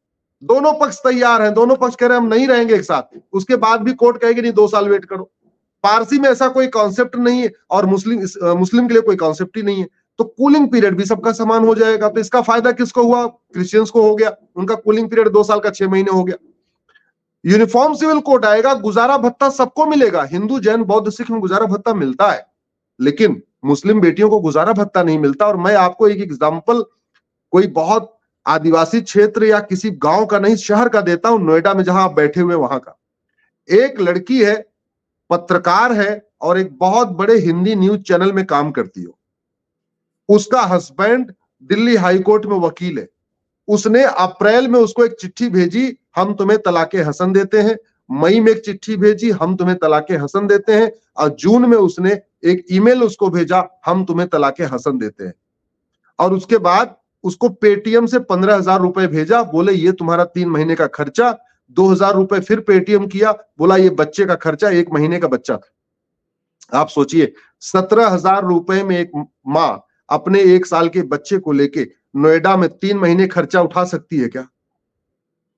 दोनों 0.44 0.72
पक्ष 0.72 0.98
तैयार 0.98 1.42
हैं, 1.42 1.54
दोनों 1.54 1.76
पक्ष 1.76 1.94
कह 1.94 2.06
रहे 2.06 2.18
हैं 2.18 2.22
हम 2.22 2.28
नहीं 2.28 2.46
रहेंगे 2.48 2.74
एक 2.74 2.82
साथ। 2.82 3.18
उसके 3.32 3.56
बाद 3.56 3.80
भी 3.80 3.92
कोर्ट 3.92 4.20
कहेगी, 4.22 4.42
नहीं, 4.42 4.52
दो 4.52 4.68
साल 4.68 4.88
वेट 4.88 5.04
करो। 5.04 5.30
पारसी 5.84 6.18
में 6.18 6.28
ऐसा 6.30 6.48
कोई 6.48 6.66
कॉन्सेप्ट 6.66 7.16
नहीं 7.16 7.42
है 7.42 7.52
और 7.70 7.86
मुस्लिम 7.86 8.20
मुस्लिम 8.58 8.88
के 8.88 8.94
लिए 8.94 9.02
कोई 9.02 9.16
कॉन्सेप्ट 9.16 9.56
ही 9.56 9.62
नहीं 9.62 9.80
है। 9.80 9.88
तो 10.18 10.24
कूलिंग 10.24 10.70
पीरियड 10.72 10.96
भी 10.96 11.04
सबका 11.04 11.32
समान 11.32 11.64
हो 11.64 11.74
जाएगा। 11.74 12.08
तो 12.08 12.20
इसका 12.20 12.40
फ़ायदा 12.40 12.72
किसको 12.72 13.02
हुआ? 13.02 13.26
क्रिश्चियंस 13.26 13.90
को 13.90 14.02
हो 14.02 14.14
गया। 14.16 14.32
उनका 14.56 14.74
कूलिंग 14.74 15.10
पीरियड 15.10 15.28
दो 15.28 15.44
साल 15.44 15.60
का 15.60 15.70
छह 15.70 15.88
महीने 15.88 16.10
हो 16.10 16.24
गया। 16.24 16.36
यूनिफॉर्म 17.46 17.94
सिविल 17.94 18.20
कोड 18.20 18.44
आएगा, 18.44 18.74
गुजारा 18.74 19.18
भत्ता 19.18 19.48
सबको 19.50 19.86
मिलेगा। 19.86 20.22
हिंदू, 20.22 20.60
जैन, 20.60 20.82
बौद्ध, 20.82 21.10
सिख 21.10 21.30
में 21.30 21.40
गुजारा 21.40 21.66
भत्ता 21.66 21.94
मिलता 21.94 22.30
है। 22.30 22.46
लेकिन 23.00 23.42
मुस्लिम 23.64 24.00
बेटियों 24.00 24.28
को 24.30 24.40
गुजारा 24.40 24.72
भत्ता 24.72 25.02
नहीं 25.02 25.18
मिलता 25.18 25.46
और 25.46 25.56
मैं 25.56 25.74
आपको 25.76 26.08
एक 26.08 26.20
एग्ज़ाम्पल 26.20 26.82
कोई 27.52 27.66
बहुत 27.66 28.18
आदिवासी 28.46 29.00
क्षेत्र 29.00 29.44
या 29.44 29.60
किसी 29.60 29.90
गाँव 29.90 30.26
का 30.26 30.38
नहीं, 30.38 30.56
शहर 30.56 30.88
का 30.88 31.00
देता 31.00 31.28
हूँ, 31.28 31.40
नोएडा 31.42 31.74
में 31.74 31.84
जहाँ 31.84 32.04
आप 32.04 32.12
बैठे 32.12 32.40
हुए 32.40 32.54
वहाँ 32.54 32.78
का। 32.78 32.98
एक 33.68 34.00
लड़की 34.00 34.44
है, 34.44 34.54
पत्रकार 35.30 35.92
है 35.92 36.26
और 36.40 36.58
एक 36.58 36.76
बहुत 36.78 37.08
बड़े 37.08 37.38
हिंदी 37.38 37.74
न्यूज़ 37.74 38.00
चैनल 38.00 38.32
में 38.32 38.44
काम 38.46 38.70
करती 38.70 39.02
हो। 39.02 39.18
उसका 40.28 40.62
हस्बैंड 40.62 41.32
दिल्ली 41.62 41.96
हाईकोर्ट 41.96 42.46
में 42.46 42.56
वकील 42.56 42.98
है। 42.98 43.08
उसने 43.68 44.02
अप्रैल 44.04 44.68
में 44.68 44.78
उसको 44.80 45.04
एक 45.04 45.12
चिट्ठी 45.12 45.48
भेजी, 45.48 45.96
हम 46.16 46.34
तुम्हें 46.34 46.58
तलाके 46.58 46.98
हसन 46.98 47.32
देते 47.32 47.60
हैं। 47.60 47.76
मई 48.10 48.40
में 48.40 48.52
एक 48.52 48.64
चिट्ठी 48.64 48.96
भेजी, 48.96 49.30
हम 49.30 49.56
तुम्हें 49.56 49.76
तलाके 49.78 50.14
हसन 50.14 50.46
देते 50.46 50.72
हैं। 50.72 50.92
और 51.16 51.28
जून 51.28 51.66
में 51.66 51.76
उसने 51.76 52.20
एक 52.42 52.64
ईमेल 52.72 53.02
उसको 53.02 53.28
भेजा, 53.30 53.68
हम 53.86 54.04
तुम्हें 54.04 54.28
तलाके 54.28 54.64
हसन 54.64 54.98
देते 54.98 55.24
हैं। 55.24 55.34
और 56.18 56.32
उसके 56.32 56.58
बाद 56.60 56.96
उसको 57.24 57.48
पेटीएम 57.48 58.06
से 58.06 58.18
पंद्रह 58.20 58.56
हज़ार 58.56 58.80
रुपए 58.80 59.06
भेजा, 59.06 59.42
बोले, 59.44 59.72
ये 59.72 59.92
तुम्हारा 59.92 60.24
तीन 60.26 60.48
महीने 60.48 60.74
का 60.74 60.86
खर्चा, 60.88 61.30
दो 61.70 61.86
हज़ार 61.88 62.14
रुपए 62.14 62.40
फिर 62.40 62.60
पेटीएम 62.60 63.06
किया, 63.06 63.32
बोला, 63.58 63.76
ये 63.76 63.90
बच्चे 63.92 64.24
का 64.26 64.34
खर्चा, 64.36 64.70
एक 64.70 64.92
महीने 64.92 65.18
का 65.18 65.28
बच्चा 65.28 65.58
आप 66.72 66.88
सोचिए, 66.88 67.32
सत्रह 67.62 68.08
हज़ार 68.08 68.44
रुपए 68.44 68.82
में 68.82 68.98
एक 68.98 69.10
माँ 69.46 69.86
अपने 70.10 70.40
एक 70.54 70.66
साल 70.66 70.88
के 70.88 71.02
बच्चे 71.04 71.38
को 71.38 71.52
लेके 71.52 71.86
नोएडा 72.16 72.56
में 72.56 72.68
तीन 72.70 72.98
महीने 72.98 73.26
खर्चा 73.26 73.60
उठा 73.60 73.84
सकती 73.84 74.18
है 74.18 74.28
क्या? 74.28 74.46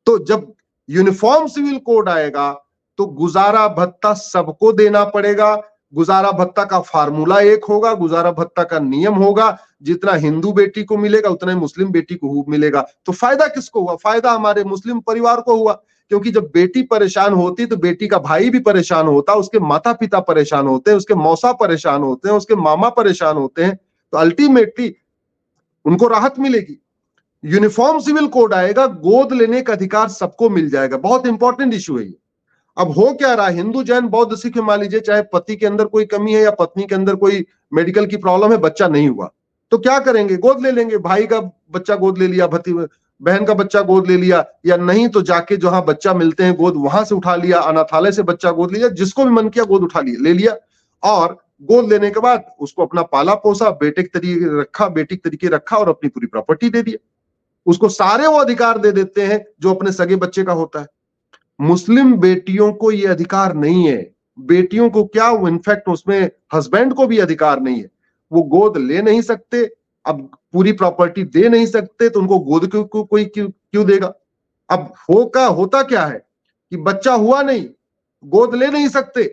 तो 0.07 0.19
जब 0.25 0.53
यूनिफॉर्म 0.89 1.47
सिविल 1.47 1.79
कोड 1.79 2.09
आएगा 2.09 2.53
तो 2.99 3.07
गुजारा 3.07 3.67
भत्ता 3.69 4.13
सबको 4.15 4.73
देना 4.73 5.05
पड़ेगा 5.05 5.55
गुजारा 5.95 6.31
भत्ता 6.33 6.65
का 6.65 6.81
फार्मूला 6.83 7.41
एक 7.43 7.65
होगा, 7.65 7.93
गुजारा 7.95 8.31
भत्ता 8.33 8.63
का 8.65 8.79
नियम 8.81 9.15
होगा, 9.15 9.57
जितना 9.83 10.13
हिंदू 10.15 10.53
बेटी 10.53 10.83
को 10.85 10.97
मिलेगा, 10.97 11.29
उतना 11.29 11.53
ही 11.53 11.59
मुस्लिम 11.59 11.89
बेटी 11.89 12.15
को 12.15 12.45
मिलेगा। 12.49 12.87
तो 13.07 13.13
फ़ायदा 13.13 13.47
किसको 13.47 13.81
हुआ? 13.81 13.95
फ़ायदा 13.97 14.33
हमारे 14.33 14.65
मुस्लिम 14.65 15.01
परिवार 15.01 15.41
को 15.41 15.57
हुआ, 15.57 15.73
क्योंकि 16.11 16.31
जब 16.31 16.51
बेटी 16.55 16.83
परेशान 16.85 17.33
होती 17.33 17.67
तो 17.67 17.77
बेटी 17.77 18.09
का 18.09 18.19
भाई 18.21 18.51
भी 18.51 18.59
परेशान 18.61 19.07
होता 19.07 19.35
उसके 19.35 19.59
माता 19.59 19.93
पिता 19.93 20.21
परेशान 20.23 20.67
होते 20.67 20.91
हैं, 20.91 20.99
उसके 20.99 21.15
मौसा 21.15 21.53
परेशान 21.55 22.03
होते 22.03 22.29
हैं, 22.29 22.37
उसके 22.37 22.55
मामा 22.57 22.89
परेशान 22.91 23.37
होते 23.37 23.65
हैं 23.65 23.77
तो 24.13 24.19
अल्टीमेटली 24.19 24.95
उनको 25.85 26.09
राहत 26.09 26.39
मिलेगी। 26.39 26.81
यूनिफॉर्म 27.45 27.99
सिविल 28.01 28.27
कोड 28.27 28.55
आएगा, 28.55 28.87
गोद 28.87 29.33
लेने 29.33 29.61
का 29.63 29.73
अधिकार 29.73 30.09
सबको 30.09 30.49
मिल 30.51 30.69
जाएगा। 30.71 30.97
बहुत 30.99 31.27
इंपॉर्टेंट 31.27 31.75
इश्यू 31.75 31.99
है 31.99 32.05
ये। 32.05 32.15
अब 32.77 32.91
हो 32.91 33.15
क्या 33.15 33.35
रहा? 33.35 33.49
है 33.49 33.55
हिंदू 33.55 33.83
जैन, 33.83 34.01
बौद्ध, 34.01 34.37
सिख, 34.37 34.59
मान 34.59 34.81
लीजिए, 34.81 35.01
चाहे 35.01 35.23
पति 35.23 35.57
के 35.57 35.67
अंदर 35.67 35.85
कोई 35.85 36.05
कमी 36.05 36.33
है 36.33 36.43
या 36.43 36.51
पत्नी 36.51 36.85
के 36.85 36.95
अंदर 36.95 37.15
कोई 37.15 37.47
मेडिकल 37.73 38.07
की 38.07 38.17
प्रॉब्लम 38.17 38.53
है, 38.53 38.59
बच्चा 38.59 38.89
नहीं 38.89 39.09
हुआ। 39.09 39.31
तो 39.71 39.79
क्या 39.79 39.99
करेंगे? 39.99 40.37
गोद 40.37 40.61
ले 40.61 40.71
लेंगे। 40.71 40.99
भाई 40.99 41.27
का 41.27 41.41
बच्चा 41.71 41.97
गोद 41.97 42.19
ले 42.19 42.27
लिया, 42.27 42.47
भती, 42.47 42.73
बहन 43.23 43.45
का 43.45 43.55
बच्चा 43.55 43.81
गोद 43.81 44.07
ले 44.07 44.17
लिया, 44.17 44.45
या 44.67 44.77
नहीं 44.77 45.09
तो 45.09 45.23
जाके 45.23 45.57
जहाँ 45.57 45.85
बच्चा 45.85 46.15
मिलते 46.15 46.45
हैं, 46.45 46.55
गोद 46.55 46.75
वहाँ 46.77 47.05
से 47.05 47.15
उठा 47.15 47.37
लिया, 47.37 47.59
अनाथालय 47.59 48.13
से 48.13 48.23
बच्चा 48.23 48.51
गोद 48.51 48.73
लिया, 48.73 48.89
जिसको 48.89 49.25
भी 49.25 49.31
मन 49.31 49.49
किया, 49.49 49.65
गोद 49.65 49.83
उठा 49.83 50.01
लिया, 50.01 50.23
ले 50.23 50.33
लिया। 50.33 50.57
और 51.03 51.39
गोद 51.63 51.93
लेने 51.93 52.11
के 52.11 52.21
बाद 52.21 52.45
उसको 52.61 52.83
अपना 52.83 53.03
पाला 53.03 53.35
पोसा, 53.35 53.71
बेटे 53.71 54.03
के 54.03 54.19
तरीके 54.19 54.61
रखा, 54.61 54.89
बेटी 54.89 55.17
के 55.17 55.29
तरीके 55.29 55.49
रखा 55.49 55.77
और 55.77 55.89
अपनी 55.89 56.09
पूरी 56.09 56.27
प्रॉपर्टी 56.27 56.71
दे 56.71 56.83
दिया। 56.83 57.11
उसको 57.67 57.89
सारे 57.89 58.27
वो 58.27 58.37
अधिकार 58.37 58.79
दे 58.79 58.93
देते 58.93 59.23
हैं 59.23 59.47
जो 59.61 59.75
अपने 59.75 59.93
सगे 59.93 60.17
बच्चे 60.17 60.43
का 60.43 60.53
होता 60.53 60.81
है। 60.81 60.87
मुस्लिम 61.61 62.13
बेटियों 62.17 62.73
को 62.73 62.91
ये 62.93 63.07
अधिकार 63.07 63.55
नहीं 63.55 63.87
है। 63.87 64.15
बेटियों 64.39 64.89
को 64.91 65.05
क्या 65.07 65.29
इनफैक्ट 65.49 65.89
उसमें 65.89 66.31
हस्बैंड 66.55 66.95
को 66.95 67.07
भी 67.07 67.19
अधिकार 67.19 67.61
नहीं 67.61 67.77
है। 67.77 67.91
वो 68.33 68.43
गोद 68.43 68.77
ले 68.79 69.03
नहीं 69.03 69.21
सकते 69.23 69.65
अब 70.05 70.29
पूरी 70.53 70.73
प्रॉपर्टी 70.73 71.23
दे 71.25 71.49
नहीं 71.49 71.67
सकते 71.67 72.09
तो 72.09 72.21
उनको 72.21 72.39
गोद 72.41 72.71
क्यों 72.71 72.85
को, 72.85 73.05
कोई 73.05 73.25
क्यों 73.25 73.49
क्यों 73.49 73.87
देगा? 73.87 74.13
अब 74.71 74.93
होगा 75.11 75.47
होता 75.47 75.83
क्या 75.83 76.05
है? 76.05 76.19
कि 76.73 76.77
बच्चा 76.79 77.13
हुआ 77.15 77.43
नहीं 77.43 77.67
गोद 78.25 78.55
ले 78.55 78.67
नहीं 78.67 78.89
सकते 78.89 79.25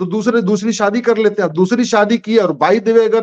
तो 0.00 0.06
दूसरे 0.06 0.42
दूसरी 0.42 0.72
शादी 0.72 1.00
कर 1.00 1.18
लेते 1.18 1.42
हैं। 1.42 1.50
दूसरी 1.52 1.84
शादी 1.84 2.18
की 2.18 2.36
और 2.36 2.52
बाई 2.54 2.80
देवे 2.80 3.04
अगर 3.04 3.20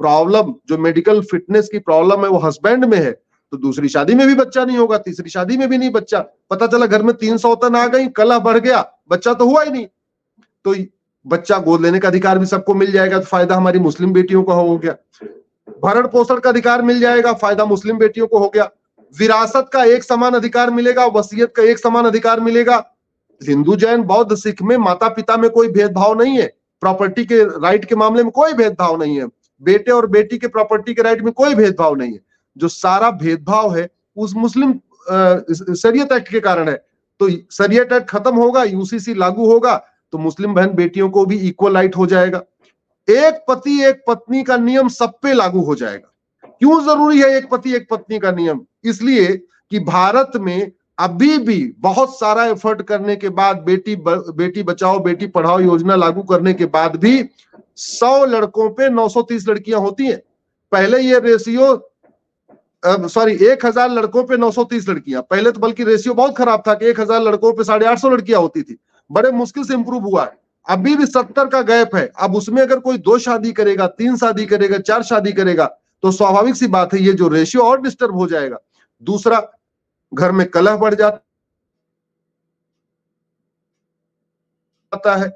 प्रॉब्लम 0.00 0.54
जो 0.68 0.78
मेडिकल 0.78 1.20
फिटनेस 1.22 1.68
की 1.68 1.78
प्रॉब्लम 1.78 2.24
है 2.24 2.28
वो 2.28 2.38
हस्बैंड 2.38 2.84
में 2.84 2.98
है 2.98 3.10
तो 3.52 3.56
दूसरी 3.56 3.88
शादी 3.88 4.14
में 4.14 4.26
भी 4.26 4.34
बच्चा 4.34 4.64
नहीं 4.64 4.78
होगा, 4.78 4.98
तीसरी 4.98 5.30
शादी 5.30 5.56
में 5.56 5.68
भी 5.68 5.78
नहीं 5.78 5.90
बच्चा। 5.90 6.18
पता 6.50 6.66
चला 6.66 6.86
घर 6.86 7.02
में 7.02 7.14
तीन 7.16 7.36
सौतन 7.36 7.76
आ 7.76 7.86
गई, 7.86 8.06
कला 8.08 8.38
बढ़ 8.38 8.58
गया, 8.58 8.84
बच्चा 9.10 9.32
तो 9.34 9.46
हुआ 9.46 9.62
ही 9.62 9.70
नहीं। 9.70 9.86
तो 10.64 10.74
बच्चा 11.26 11.58
गोद 11.58 11.80
लेने 11.80 11.98
का 11.98 12.08
अधिकार 12.08 12.38
भी 12.38 12.46
सबको 12.46 12.74
मिल 12.74 12.92
जाएगा 12.92 13.18
तो 13.18 13.24
फ़ायदा 13.24 13.56
हमारी 13.56 13.78
मुस्लिम 13.78 14.12
बेटियों 14.12 14.42
को 14.42 14.52
हो 14.52 14.76
गया। 14.78 14.96
भरण 15.82 16.06
पोषण 16.06 16.38
का 16.38 16.50
अधिकार 16.50 16.82
मिल 16.82 17.00
जाएगा, 17.00 17.32
फ़ायदा 17.32 17.64
मुस्लिम 17.64 17.98
बेटियों 17.98 18.26
को 18.26 18.38
हो 18.38 18.48
गया। 18.48 18.70
विरासत 19.14 19.70
का 19.72 19.84
एक 19.84 20.04
समान 20.04 20.34
अधिकार 20.34 20.70
मिलेगा, 20.70 21.06
वसीयत 21.06 21.52
का 21.56 21.62
एक 21.62 21.78
समान 21.78 22.04
अधिकार 22.04 22.40
मिलेगा। 22.40 22.76
हिंदू 23.40 23.76
जैन, 23.76 24.02
बौद्ध, 24.02 24.36
सिख 24.36 24.62
में 24.62 24.76
माता 24.76 25.08
पिता 25.08 25.36
में 25.36 25.50
कोई 25.50 25.68
भेदभाव 25.68 26.18
नहीं 26.22 26.38
है। 26.38 26.46
प्रॉपर्टी 26.82 27.24
के 27.24 27.42
राइट 27.62 27.84
के 27.84 27.94
मामले 27.94 28.22
में 28.22 28.30
कोई 28.32 28.52
भेदभाव 28.52 28.96
नहीं 29.02 29.18
है। 29.20 29.26
बेटे 29.62 29.90
और 29.90 30.06
बेटी 30.06 30.38
के 30.38 30.48
प्रॉपर्टी 30.48 30.94
के 30.94 31.02
राइट 31.02 31.22
में 31.22 31.32
कोई 31.32 31.54
भेदभाव 31.54 31.94
नहीं 31.94 32.12
है। 32.12 32.20
जो 32.58 32.68
सारा 32.70 33.10
भेदभाव 33.12 33.76
है 33.76 33.88
उस 34.16 34.34
मुस्लिम 34.36 34.72
शरीयत 35.76 36.12
एक्ट 36.12 36.28
के 36.28 36.40
कारण 36.40 36.68
है। 36.68 36.76
तो 37.20 37.28
शरीयत 37.52 37.92
एक्ट 37.92 38.08
खत्म 38.08 38.34
होगा 38.36 38.62
यूसीसी 38.64 39.14
लागू 39.14 39.46
होगा 39.46 39.76
तो 40.12 40.18
मुस्लिम 40.18 40.54
बहन 40.54 40.74
बेटियों 40.74 41.08
को 41.10 41.24
भी 41.26 41.36
इक्वल 41.48 41.74
राइट 41.74 41.96
हो 41.96 42.06
जाएगा। 42.06 42.42
एक 43.08 43.44
पति 43.48 43.82
एक 43.84 44.02
पत्नी 44.08 44.42
का 44.42 44.56
नियम 44.58 44.88
सब 44.90 45.18
पे 45.22 45.32
लागू 45.34 45.60
हो 45.64 45.74
जाएगा। 45.74 46.48
क्यों 46.60 46.80
ज़रूरी 46.84 47.20
है 47.20 47.36
एक 47.36 47.48
पति 47.50 47.74
एक 47.74 47.86
पत्नी 47.90 48.18
का 48.18 48.32
नियम? 48.32 48.60
इसलिए 48.84 49.36
कि 49.70 49.78
भारत 49.80 50.32
में 50.36 50.70
अभी 50.98 51.36
भी 51.38 51.62
बहुत 51.78 52.18
सारा 52.18 52.44
एफर्ट 52.46 52.82
करने 52.82 53.16
के 53.16 53.28
बाद 53.30 53.56
बेटी 53.62 53.96
ब, 53.96 54.24
बेटी 54.36 54.62
बचाओ 54.62 54.98
बेटी 55.00 55.26
पढ़ाओ 55.28 55.58
योजना 55.60 55.96
लागू 55.96 56.22
करने 56.24 56.54
के 56.54 56.66
बाद 56.66 56.96
भी 56.96 57.28
सौ 57.78 58.24
लड़कों 58.26 58.68
पे 58.70 58.88
930 58.90 59.48
लड़कियाँ 59.48 59.80
होती 59.80 60.06
हैं। 60.06 60.18
पहले 60.72 60.98
ये 61.00 61.18
रेशियो 61.20 61.74
सॉरी 62.82 63.34
एक 63.44 63.64
हज़ार 63.66 63.90
लड़कों 63.90 64.22
पे 64.24 64.36
930 64.36 64.88
लड़कियाँ। 64.88 65.22
पहले 65.22 65.50
तो 65.52 65.60
बल्कि 65.60 65.84
रेशियो 65.84 66.14
बहुत 66.14 66.36
खराब 66.36 66.62
था 66.68 66.74
कि 66.74 66.86
एक 66.86 67.00
हज़ार 67.00 67.20
लड़कों 67.22 67.52
पे 67.52 67.64
साढ़े 67.64 67.86
आठ 67.86 67.98
सौ 67.98 68.08
लड़कियाँ 68.10 68.40
होती 68.40 68.62
थी। 68.62 68.78
बड़े 69.10 69.30
मुश्किल 69.32 69.64
से 69.64 69.74
इंप्रूव 69.74 70.02
हुआ 70.04 70.24
है। 70.24 70.38
अभी 70.66 70.96
भी 70.96 71.06
सत्तर 71.06 71.46
का 71.48 71.62
गैप 71.62 71.94
है। 71.96 72.10
अब 72.18 72.34
उसमें 72.36 72.62
अगर 72.62 72.78
कोई 72.80 72.98
दो 72.98 73.18
शादी 73.18 73.52
करेगा, 73.52 73.86
तीन 73.88 74.16
शादी 74.16 74.46
करेगा, 74.46 74.78
चार 74.78 75.02
शादी 75.02 75.32
करेगा 75.32 75.66
तो 76.02 76.10
स्वाभाविक 76.12 76.54
सी 76.54 76.66
बात 76.68 76.94
है, 76.94 77.00
ये 77.00 77.12
जो 77.12 77.28
रेशियो 77.28 77.62
और 77.62 77.80
डिस्टर्ब 77.82 78.14
हो 78.14 78.26
जाएगा। 78.28 78.58
दूसरा, 79.02 79.40
घर 80.12 80.32
में 80.32 80.46
कलह 80.48 80.76
बढ़ 80.76 80.94
जाता 80.94 81.20
है। 85.16 85.28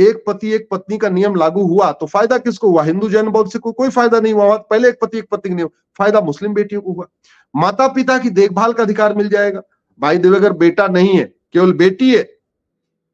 एक 0.00 0.22
पति 0.26 0.52
एक 0.52 0.68
पत्नी 0.70 0.96
का 0.98 1.08
नियम 1.08 1.34
लागू 1.34 1.62
हुआ 1.64 1.90
तो 1.92 2.06
फ़ायदा 2.06 2.38
किसको 2.38 2.68
हुआ? 2.68 2.82
हिंदू 2.84 3.08
जैन 3.08 3.28
बौद्ध 3.28 3.50
से 3.50 3.58
को, 3.58 3.72
कोई 3.72 3.88
फ़ायदा 3.88 4.20
नहीं 4.20 4.32
हुआ। 4.32 4.56
पहले 4.56 4.88
एक 4.88 4.98
पति 5.02 5.18
एक 5.18 5.28
पत्नी 5.30 5.50
का 5.50 5.56
नियम 5.56 5.68
फ़ायदा 5.98 6.20
मुस्लिम 6.20 6.54
बेटियों 6.54 6.80
को 6.80 6.92
हुआ। 6.92 7.06
माता 7.54 7.86
पिता 7.88 8.18
की 8.18 8.30
देखभाल 8.30 8.72
का 8.72 8.82
अधिकार 8.82 9.14
मिल 9.14 9.28
जाएगा। 9.28 9.62
भाई 10.00 10.18
देव 10.18 10.34
अगर 10.36 10.52
बेटा 10.54 10.86
नहीं 10.88 11.16
है 11.16 11.24
केवल 11.52 11.72
बेटी 11.74 12.10
है 12.10 12.26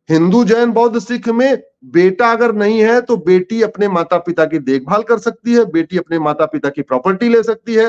हिंदू 0.09 0.45
जैन 0.45 0.73
बौद्ध 0.73 0.99
सिख 0.99 1.29
में 1.29 1.63
बेटा 1.93 2.31
अगर 2.33 2.53
नहीं 2.55 2.81
है 2.81 3.01
तो 3.01 3.17
बेटी 3.19 3.63
अपने 3.63 3.89
माता 3.89 4.19
पिता 4.19 4.45
की 4.45 4.59
देखभाल 4.61 5.03
कर 5.03 5.19
सकती 5.19 5.55
है 5.55 5.65
बेटी 5.73 5.99
अपने 5.99 6.19
माता 6.19 6.47
पिता 6.47 6.69
की 6.69 6.83
प्रॉपर्टी 6.83 7.29
ले 7.29 7.43
सकती 7.43 7.75
है 7.75 7.87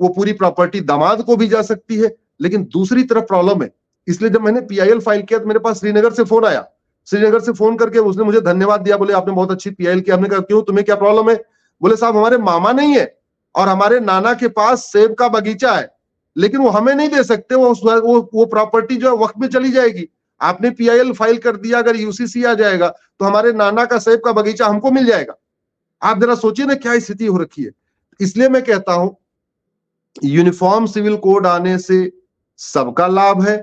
वो 0.00 0.08
पूरी 0.08 0.32
प्रॉपर्टी 0.34 0.80
दामाद 0.82 1.22
को 1.22 1.36
भी 1.36 1.48
जा 1.48 1.62
सकती 1.62 1.96
है। 1.96 2.14
लेकिन 2.40 2.64
दूसरी 2.64 3.02
तरफ़ 3.04 3.24
प्रॉब्लम 3.24 3.62
है। 3.62 3.70
इसलिए 4.08 4.30
जब 4.30 4.40
मैंने 4.40 4.60
पीआईएल 4.60 4.98
फ़ाइल 5.00 5.22
किया 5.22 5.38
तो 5.38 5.46
मेरे 5.46 5.60
पास 5.60 5.78
श्रीनगर 5.80 6.12
से 6.12 6.24
फ़ोन 6.24 6.44
आया। 6.44 6.60
श्रीनगर 7.08 7.40
से 7.40 7.52
फ़ोन 7.52 7.76
करके 7.76 7.98
उसने 8.00 8.24
मुझे 8.24 8.40
धन्यवाद 8.42 8.80
दिया 8.80 8.96
बोले 8.96 9.12
आपने 9.14 9.34
बहुत 9.34 9.50
अच्छी 9.50 9.70
पीआईएल 9.72 10.00
की 10.00 10.12
हमने 10.12 10.28
कहा 10.28 10.40
क्यों? 10.40 10.62
तुम्हें 10.62 10.84
क्या 10.84 10.96
प्रॉब्लम 10.96 11.30
है? 11.30 11.36
बोले 11.80 11.96
साहब 11.96 12.16
हमारे 12.16 12.38
मामा 12.38 12.72
नहीं 12.72 12.96
है 12.96 13.14
और 13.54 13.68
हमारे 13.68 14.00
नाना 14.02 14.32
के 14.34 14.48
पास 14.50 14.84
सेब 14.86 15.14
का 15.14 15.28
बगीचा 15.30 15.72
है 15.72 15.88
लेकिन 16.36 16.60
वो 16.60 16.68
हमें 16.70 16.94
नहीं 16.94 17.08
दे 17.08 17.22
सकते 17.24 17.54
वो 17.54 17.72
वो, 17.74 18.30
वो 18.34 18.44
प्रॉपर्टी 18.46 18.96
जो 18.96 19.10
है 19.10 19.22
वक्त 19.22 19.38
में 19.38 19.48
चली 19.48 19.70
जाएगी। 19.70 20.08
आपने 20.40 20.70
पीआईएल 20.72 21.12
फ़ाइल 21.14 21.36
कर 21.38 21.56
दिया 21.56 21.78
अगर 21.78 21.96
यूसीसी 21.96 22.42
आ 22.44 22.52
जाएगा 22.54 22.88
तो 22.88 23.24
हमारे 23.24 23.52
नाना 23.54 23.84
का 23.84 23.98
सेब 23.98 24.20
का 24.24 24.32
बगीचा 24.32 24.66
हमको 24.66 24.90
मिल 24.90 25.06
जाएगा। 25.06 25.34
आप 26.02 26.20
जरा 26.20 26.34
सोचिए 26.36 26.66
ना 26.66 26.74
क्या 26.76 26.98
स्थिति 26.98 27.26
हो 27.26 27.36
रखी 27.38 27.62
है। 27.62 27.70
इसलिए 28.20 28.48
मैं 28.48 28.62
कहता 28.64 28.92
हूँ 28.92 29.16
यूनिफॉर्म 30.16 30.86
सिविल 30.86 31.16
कोड 31.18 31.46
आने 31.46 31.78
से 31.78 32.10
सबका 32.58 33.06
लाभ 33.06 33.42
है 33.42 33.56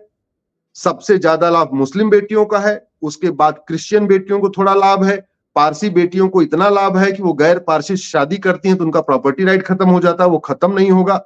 सबसे 0.76 1.18
ज़्यादा 1.18 1.50
लाभ 1.50 1.70
मुस्लिम 1.74 2.10
बेटियों 2.10 2.46
का 2.46 2.60
है 2.60 2.76
उसके 3.04 3.30
बाद 3.32 3.64
क्रिश्चियन 3.68 4.08
बेटियों 4.08 4.40
को 4.40 4.50
थोड़ा 4.50 4.74
लाभ 4.74 5.04
है, 5.04 5.16
पारसी 5.56 5.90
बेटियों 5.90 6.28
को 6.30 6.42
इतना 6.42 6.70
लाभ 6.70 6.98
है 6.98 7.12
कि 7.12 7.24
वो 7.24 7.34
गैर 7.34 7.60
पारसी 7.60 7.98
शादी 7.98 8.38
करती 8.38 8.70
हैं 8.70 8.78
तो 8.78 8.84
उनका 8.84 9.02
प्रॉपर्टी 9.02 9.44
राइट 9.44 9.64
खत्म 9.64 9.90
हो 9.90 10.00
जाता 10.00 10.24
है 10.24 10.30
वो 10.30 10.38
खत्म 10.40 10.72
नहीं 10.72 10.92
होगा। 10.92 11.22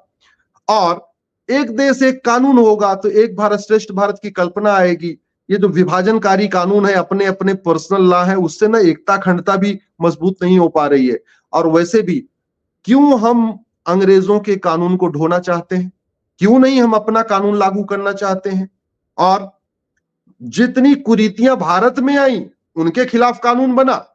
और 0.67 1.07
एक 1.49 1.75
देश 1.77 2.01
एक 2.01 2.23
कानून 2.25 2.57
होगा 2.57 2.93
तो 2.95 3.09
एक 3.09 3.35
भारत 3.35 3.59
श्रेष्ठ 3.59 3.91
भारत 3.91 4.19
की 4.23 4.31
कल्पना 4.31 4.73
आएगी। 4.73 5.17
ये 5.49 5.57
जो 5.57 5.67
विभाजनकारी 5.67 6.47
कानून 6.47 6.85
है 6.85 6.93
अपने 6.93 7.25
अपने 7.25 7.53
पर्सनल 7.53 8.01
लॉ 8.01 8.23
है, 8.23 8.35
उससे 8.35 8.67
ना 8.67 8.79
एकता 8.79 9.17
खंडता 9.17 9.55
भी 9.55 9.79
मज़बूत 10.01 10.43
नहीं 10.43 10.59
हो 10.59 10.67
पा 10.67 10.87
रही 10.87 11.07
है। 11.07 11.19
और 11.53 11.67
वैसे 11.67 12.01
भी, 12.01 12.23
क्यों 12.85 13.19
हम 13.19 13.59
अंग्रेज़ों 13.87 14.39
के 14.39 14.55
कानून 14.55 14.97
को 14.97 15.07
ढोना 15.07 15.39
चाहते 15.39 15.75
हैं? 15.75 15.91
क्यों 16.39 16.59
नहीं 16.59 16.81
हम 16.81 16.93
अपना 16.93 17.21
कानून 17.21 17.57
लागू 17.57 17.83
करना 17.83 18.11
चाहते 18.11 18.49
हैं? 18.49 18.69
और 19.17 19.56
जितनी 20.43 20.95
कुरीतियाँ 20.95 21.57
भारत 21.57 21.99
में 21.99 22.17
आई, 22.17 22.49
उनके 22.75 23.05
खिलाफ 23.05 23.39
कानून 23.43 23.75
बना। 23.75 24.07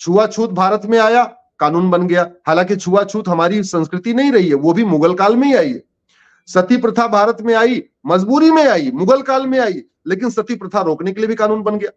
छुआछूत 0.00 0.50
भारत 0.50 0.82
में 0.84 0.98
आया, 0.98 1.24
कानून 1.58 1.90
बन 1.90 2.06
गया। 2.06 2.30
हालाँकि 2.46 2.76
छुआछूत 2.76 3.28
हमारी 3.28 3.62
संस्कृति 3.62 4.14
नहीं 4.14 4.32
रही 4.32 4.48
है, 4.48 4.54
वो 4.54 4.72
भी 4.72 4.84
मुगल 4.84 5.14
काल 5.14 5.36
में 5.36 5.48
ही 5.48 5.54
आई 5.54 5.72
है। 5.72 5.82
सती 6.46 6.76
प्रथा 6.76 7.06
भारत 7.06 7.38
में 7.40 7.54
आई, 7.54 7.82
मजबूरी 8.06 8.50
में 8.50 8.68
आई, 8.68 8.90
मुगल 8.90 9.22
काल 9.22 9.46
में 9.46 9.60
आई, 9.60 9.82
लेकिन 10.06 10.30
सती 10.30 10.54
प्रथा 10.54 10.80
रोकने 10.80 11.12
के 11.12 11.20
लिए 11.20 11.28
भी 11.28 11.34
कानून 11.34 11.62
बन 11.62 11.78
गया। 11.78 11.90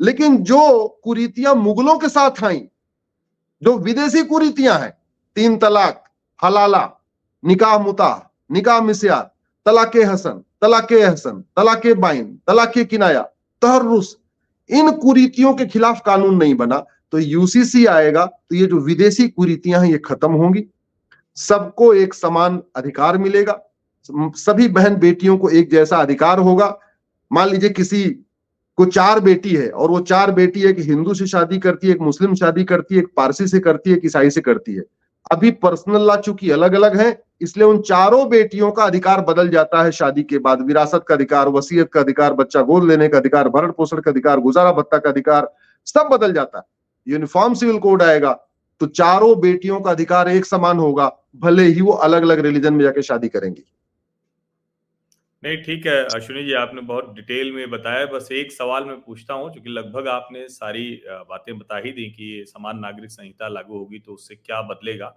लेकिन 0.00 0.36
जो 0.36 0.88
कुरीतियाँ 1.04 1.54
मुगलों 1.54 1.98
के 1.98 2.08
साथ 2.08 2.44
आई, 2.44 2.68
जो 3.62 3.78
विदेशी 3.78 4.22
कुरीतियाँ 4.22 4.78
हैं, 4.78 4.98
तीन 5.36 5.58
तलाक, 5.58 6.04
हलाला, 6.44 6.90
निकाह 7.44 7.78
मुता 7.78 8.26
निकाह 8.52 8.80
मिसियार 8.80 9.30
तलाके 9.66 10.02
हसन 10.02 10.42
तलाके 10.62 11.00
हसन 11.02 11.42
तलाके 11.56 11.94
बाइन, 11.94 12.38
तलाके 12.46 12.84
किनाया 12.84 13.22
तहरुस 13.62 14.16
इन 14.70 14.90
कुरीतियों 14.92 15.54
के 15.54 15.66
खिलाफ 15.66 16.00
कानून 16.06 16.36
नहीं 16.36 16.54
बना 16.54 16.84
तो 17.12 17.18
यूसीसी 17.18 17.84
आएगा 17.86 18.24
तो 18.26 18.56
ये 18.56 18.66
जो 18.66 18.78
विदेशी 18.80 19.28
कुरीतियाँ 19.28 19.80
हैं, 19.82 19.90
ये 19.90 19.98
खत्म 19.98 20.32
होंगी। 20.32 20.64
सबको 21.36 21.92
एक 21.94 22.14
समान 22.14 22.60
अधिकार 22.76 23.18
मिलेगा। 23.18 23.58
सभी 24.08 24.68
बहन 24.68 24.96
बेटियों 24.96 25.36
को 25.38 25.48
एक 25.50 25.70
जैसा 25.70 25.96
अधिकार 25.96 26.38
होगा। 26.38 26.76
मान 27.30 27.48
लीजिए 27.48 27.70
किसी 27.70 28.04
को 28.78 28.84
चार 28.86 29.20
बेटी 29.20 29.54
है, 29.56 29.68
और 29.68 29.90
वो 29.90 30.00
चार 30.02 30.30
बेटी 30.30 30.62
एक 30.62 30.78
हिंदू 30.80 31.14
से 31.14 31.26
शादी 31.26 31.58
करती 31.58 31.86
है, 31.86 31.94
एक 31.94 32.00
मुस्लिम 32.00 32.34
शादी 32.34 32.64
करती 32.64 32.94
है, 32.94 33.00
एक 33.00 33.08
पारसी 33.16 33.46
से 33.46 33.60
करती 33.60 33.90
है, 33.90 33.96
एक 33.96 34.04
ईसाई 34.04 34.30
से 34.30 34.40
करती 34.40 34.74
है। 34.74 34.82
अभी 35.26 35.50
पर्सनल 35.50 36.06
ला 36.06 36.16
चूँकि 36.16 36.50
अलग 36.50 36.74
अलग 36.74 36.96
है, 36.96 37.22
इसलिए 37.40 37.66
उन 37.66 37.80
चारों 37.82 38.28
बेटियों 38.28 38.70
का 38.72 38.84
अधिकार 38.84 39.20
बदल 39.20 39.48
जाता 39.48 39.82
है 39.82 39.92
शादी 39.92 40.22
के 40.22 40.38
बाद। 40.38 40.62
विरासत 40.62 41.04
का 41.08 41.14
अधिकार, 41.14 41.48
वसीयत 41.48 41.90
का 41.92 42.00
अधिकार, 42.00 42.32
बच्चा 42.34 42.62
गोद 42.62 42.84
लेने 42.84 43.08
का 43.08 43.18
अधिकार, 43.18 43.48
भरण 43.48 43.70
पोषण 43.70 44.00
का 44.00 44.10
अधिकार, 44.10 44.40
गुजारा 44.40 44.72
भत्ता 44.72 44.98
का 44.98 45.10
अधिकार, 45.10 45.52
सब 45.86 46.08
बदल 46.12 46.32
जाता 46.32 46.58
है। 46.58 46.64
यूनिफॉर्म 47.06 47.54
सिविल 47.54 47.78
कोड 47.78 48.02
आएगा 48.02 48.38
तो 48.80 48.86
चारों 48.88 49.38
बेटियों 49.40 49.80
का 49.80 49.90
अधिकार 49.90 50.28
एक 50.28 50.46
समान 50.46 50.78
होगा, 50.78 51.10
भले 51.36 51.62
ही 51.62 51.80
वो 51.80 51.92
अलग 51.94 52.22
अलग 52.22 52.38
रिलीजन 52.38 52.74
में 52.74 52.84
जाके 52.84 53.02
शादी 53.02 53.28
करेंगी। 53.28 53.64
नहीं, 55.42 55.56
ठीक 55.58 55.86
है, 55.86 55.92
अश्विनी 56.06 56.42
जी, 56.44 56.52
आपने 56.54 56.80
बहुत 56.82 57.12
डिटेल 57.14 57.50
में 57.52 57.70
बताया। 57.70 58.06
बस 58.06 58.28
एक 58.32 58.50
सवाल 58.52 58.84
मैं 58.84 58.96
पूछता 59.02 59.34
हूँ, 59.34 59.50
क्योंकि 59.52 59.70
लगभग 59.70 60.08
आपने 60.08 60.46
सारी 60.48 60.82
बातें 61.28 61.58
बता 61.58 61.76
ही 61.78 61.92
दी 61.92 62.04
कि 62.10 62.44
समान 62.48 62.78
नागरिक 62.78 63.10
संहिता 63.10 63.48
लागू 63.48 63.78
होगी 63.78 63.98
तो 63.98 64.12
उससे 64.14 64.34
क्या 64.36 64.60
बदलेगा? 64.64 65.12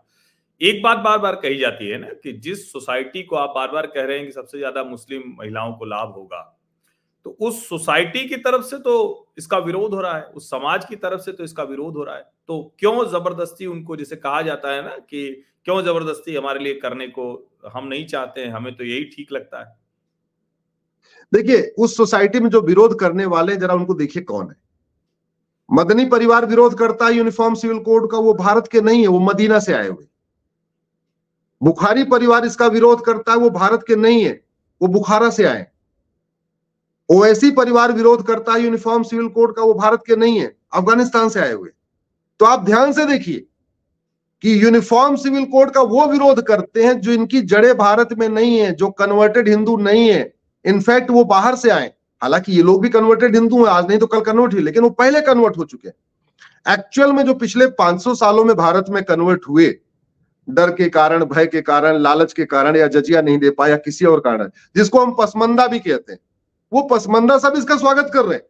एक 0.62 0.82
बात 0.84 0.98
बार 1.00 1.18
बार 1.20 1.36
कही 1.38 1.58
जाती 1.58 1.88
है 1.88 1.98
ना 2.00 2.08
कि 2.24 2.34
जिस 2.40 2.72
सोसाइटी 2.72 3.24
को 3.24 3.36
आप 3.38 3.54
बार 3.56 3.72
बार 3.72 3.88
कह 3.88 4.04
रहे 4.04 4.18
हैं 4.18 4.26
कि 4.28 4.32
सबसे 4.32 4.58
ज़्यादा 4.58 4.84
मुस्लिम 4.86 5.24
महिलाओं 5.40 5.74
को 5.76 5.86
लाभ 5.86 6.14
होगा 6.14 6.42
तो 7.26 7.32
उस 7.42 7.68
सोसाइटी 7.70 8.28
की 8.30 8.38
तरफ़ 8.40 8.64
से 8.66 8.78
तो 8.80 8.96
इसका 9.38 9.58
विरोध 9.60 9.94
हो 9.94 10.02
रहा 10.02 10.18
है, 10.18 10.24
उस 10.26 10.50
समाज 10.50 10.86
की 10.86 10.96
तरफ़ 10.98 11.22
से 11.22 11.32
तो 11.34 11.44
इसका 11.44 11.64
विरोध 11.66 11.96
हो 11.96 12.04
रहा 12.04 12.16
है। 12.18 12.24
तो 12.50 12.62
क्यों 12.80 13.06
ज़बरदस्ती 13.10 13.66
उनको, 13.68 13.96
जिसे 13.98 14.16
कहा 14.18 14.42
जाता 14.44 14.72
है 14.72 14.84
ना 14.84 14.98
कि 15.02 15.28
क्यों 15.66 15.82
ज़बरदस्ती 15.84 16.36
हमारे 16.36 16.60
लिए 16.60 16.76
करने 16.80 17.08
को 17.10 17.28
हम 17.76 17.88
नहीं 17.88 18.06
चाहते 18.08 18.42
हैं, 18.42 18.52
हमें 18.52 18.76
तो 18.76 18.84
यही 18.86 19.06
ठीक 19.08 19.32
लगता 19.32 19.62
है। 19.62 19.83
देखिए, 21.34 21.74
उस 21.78 21.98
सोसाइटी 21.98 22.40
में 22.40 22.50
जो 22.50 22.62
विरोध 22.62 23.00
करने 23.00 23.26
वाले 23.26 23.54
हैं, 23.54 23.60
जरा 23.60 23.74
उनको 23.74 23.94
देखिए 23.94 24.24
कौन 24.24 24.50
है। 24.50 24.56
मदनी 25.72 26.06
परिवार 26.06 26.46
विरोध 26.46 26.78
करता 26.78 27.06
है 27.06 27.14
यूनिफॉर्म 27.14 27.56
सिविल 27.56 27.80
कोड 27.80 28.12
का, 28.12 28.18
वो 28.18 28.34
भारत 28.34 28.68
के 28.72 28.82
नहीं 28.82 29.02
है, 29.02 29.08
वो 29.08 29.20
मदीना 29.20 29.60
से 29.60 29.74
आए 29.74 29.88
हुए। 29.88 30.06
बुखारी 31.64 32.04
परिवार 32.04 32.46
इसका 32.46 32.68
विरोध 32.68 33.06
करता 33.06 33.32
है, 33.32 33.38
वो 33.38 33.50
भारत 33.50 33.84
के 33.88 33.96
नहीं 33.96 34.26
है, 34.26 34.42
वो 34.82 34.88
बुखारा 34.88 35.30
से 35.30 35.44
आए। 35.44 35.68
ओएसी 37.12 37.52
परिवार 37.52 37.92
विरोध 37.92 38.28
करता 38.28 38.54
है 38.54 38.62
यूनिफॉर्म 38.62 39.04
सिविल 39.04 39.28
कोड 39.28 39.56
का, 39.56 39.62
वो 39.62 39.74
भारत 39.74 40.04
के 40.08 40.16
नहीं 40.16 40.40
है, 40.40 40.58
अफ़गानिस्तान 40.74 41.30
से 41.30 41.40
आए 41.40 41.54
हुए। 41.54 41.70
तो 42.40 42.46
आप 42.46 42.66
ध्यान 42.66 42.94
से 42.94 43.06
देखिए 43.06 43.48
कि 44.42 44.64
यूनिफॉर्म 44.64 45.16
सिविल 45.16 45.46
कोड 45.46 45.72
का 45.72 45.82
वो 45.82 46.06
विरोध 46.06 46.42
करते 46.42 46.84
हैं, 46.84 47.02
जो 47.02 47.12
इनकी 47.12 47.42
जड़े 47.42 47.74
भारत 47.74 48.10
में 48.14 48.30
नहीं 48.30 48.60
है, 48.60 48.72
जो 48.72 48.90
कन्वर्टेड 48.90 49.50
हिंदू 49.50 49.78
नहीं 49.78 50.10
है 50.10 50.33
इनफैक्ट 50.66 51.12
वो 51.12 51.24
बाहर 51.24 51.56
से 51.56 51.70
आए। 51.70 51.94
हालाँकि 52.22 52.52
ये 52.52 52.64
लोग 52.64 52.82
भी 52.82 52.90
कन्वर्टेड 52.90 53.36
हिंदू 53.36 53.66
हैं, 53.66 53.72
आज 53.72 53.88
नहीं 53.88 54.00
तो 54.00 54.08
कल 54.08 54.22
कन्वर्ट 54.22 54.54
हुए, 54.54 54.62
लेकिन 54.62 54.84
वो 54.84 54.90
पहले 54.90 55.22
कन्वर्ट 55.22 55.58
हो 55.58 55.64
चुके 55.64 55.88
हैं। 55.88 55.96
एक्चुअल 56.74 57.12
में 57.12 57.26
जो 57.26 57.34
पिछले 57.34 57.68
500 57.68 58.16
सालों 58.16 58.46
में 58.46 58.56
भारत 58.56 58.86
में 58.90 59.04
कन्वर्ट 59.04 59.42
हुए, 59.50 59.78
डर 60.50 60.70
के 60.70 60.90
कारण, 60.90 61.26
भय 61.26 61.46
के 61.46 61.62
कारण, 61.62 61.98
लालच 61.98 62.34
के 62.34 62.46
कारण, 62.46 62.76
या 62.76 62.88
जजिया 62.88 63.22
नहीं 63.22 63.38
दे 63.38 63.50
पाया, 63.50 63.78
किसी 63.78 64.06
और 64.06 64.20
कारण, 64.20 64.50
जिसको 64.76 65.00
हम 65.00 65.16
पसमंदा 65.20 65.68
भी 65.68 65.80
कहते 65.80 66.14
हैं, 66.14 66.20
वो 66.74 66.82
पसमंदा 66.82 67.38
सब 67.38 67.54
इसका 67.58 67.78
स्वागत 67.78 68.12
कर 68.14 68.26
रहे 68.26 68.34
हैं। 68.34 68.44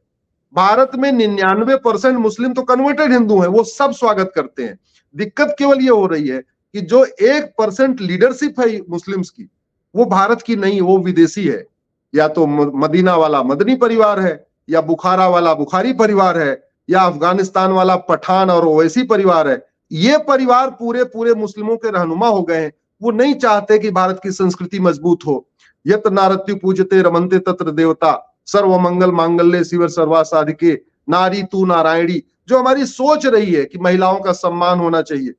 भारत 0.53 0.91
में 0.95 1.11
निन्यानवे 1.11 1.75
परसेंट 1.75 2.17
मुस्लिम 2.17 2.53
तो 2.53 2.61
कन्वर्टेड 2.61 3.11
हिंदू 3.11 3.39
हैं, 3.39 3.47
वो 3.47 3.63
सब 3.63 3.91
स्वागत 3.91 4.31
करते 4.35 4.63
हैं। 4.63 4.79
दिक्कत 5.15 5.55
केवल 5.59 5.81
ये 5.81 5.89
हो 5.89 6.05
रही 6.07 6.27
है 6.27 6.37
कि 6.73 6.81
जो 6.81 7.05
एक 7.05 7.53
परसेंट 7.57 8.01
लीडरशिप 8.01 8.59
है 8.59 8.81
मुस्लिम्स 8.89 9.29
की, 9.29 9.49
वो 9.95 10.05
भारत 10.05 10.41
की 10.41 10.55
नहीं, 10.55 10.81
वो 10.81 10.97
विदेशी 10.97 11.47
है। 11.47 11.67
या 12.13 12.27
तो 12.27 12.45
मदीना 12.47 13.15
वाला 13.15 13.43
मदनी 13.43 13.75
परिवार 13.75 14.19
है, 14.19 14.45
या 14.69 14.81
बुखारा 14.81 15.27
वाला 15.27 15.53
बुखारी 15.53 15.93
परिवार 15.93 16.37
है, 16.37 16.63
या 16.89 17.01
अफ़गानिस्तान 17.01 17.71
वाला 17.71 17.95
पठान 17.95 18.49
और 18.49 18.65
ओवैसी 18.65 19.03
परिवार 19.03 19.47
है, 19.47 19.65
ये 19.91 20.17
परिवार 20.17 20.69
पूरे 20.69 21.03
पूरे 21.03 21.33
मुस्लिमों 21.33 21.77
के 21.77 21.91
रहनुमा 21.91 22.27
हो 22.27 22.41
गए 22.43 22.61
हैं। 22.61 22.71
वो 23.01 23.11
नहीं 23.11 23.33
चाहते 23.35 23.77
कि 23.79 23.91
भारत 23.91 24.19
की 24.23 24.31
संस्कृति 24.31 24.79
मज़बूत 24.79 25.25
हो। 25.27 25.45
यत 25.85 26.03
नारत्यु 26.07 26.55
पूजते 26.55 27.01
रमनते 27.01 27.39
तत्र 27.39 27.71
देवता, 27.71 28.35
सर्व 28.45 28.77
मंगल 28.79 29.11
मांगल्य 29.11 29.63
शिवर 29.63 29.87
सर्वा 29.87 30.21
साधिके 30.23 30.73
नारी 31.09 31.43
तू 31.43 31.65
नारायणी, 31.65 32.21
जो 32.47 32.59
हमारी 32.59 32.85
सोच 32.85 33.25
रही 33.25 33.53
है 33.53 33.63
कि 33.65 33.79
महिलाओं 33.79 34.19
का 34.19 34.31
सम्मान 34.31 34.79
होना 34.79 35.01
चाहिए। 35.01 35.33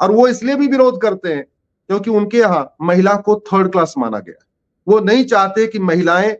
और 0.00 0.10
वो 0.10 0.26
इसलिए 0.28 0.54
भी 0.54 0.66
विरोध 0.66 1.00
करते 1.00 1.32
हैं, 1.32 1.44
क्योंकि 1.90 2.10
उनके 2.10 2.38
यहाँ 2.38 2.74
महिला 2.82 3.14
को 3.16 3.42
थर्ड 3.46 3.70
क्लास 3.72 3.94
माना 3.98 4.18
गया 4.18 4.44
वो 4.86 4.98
नहीं 5.00 5.24
चाहते 5.26 5.66
कि 5.66 5.78
महिलाएँ, 5.80 6.36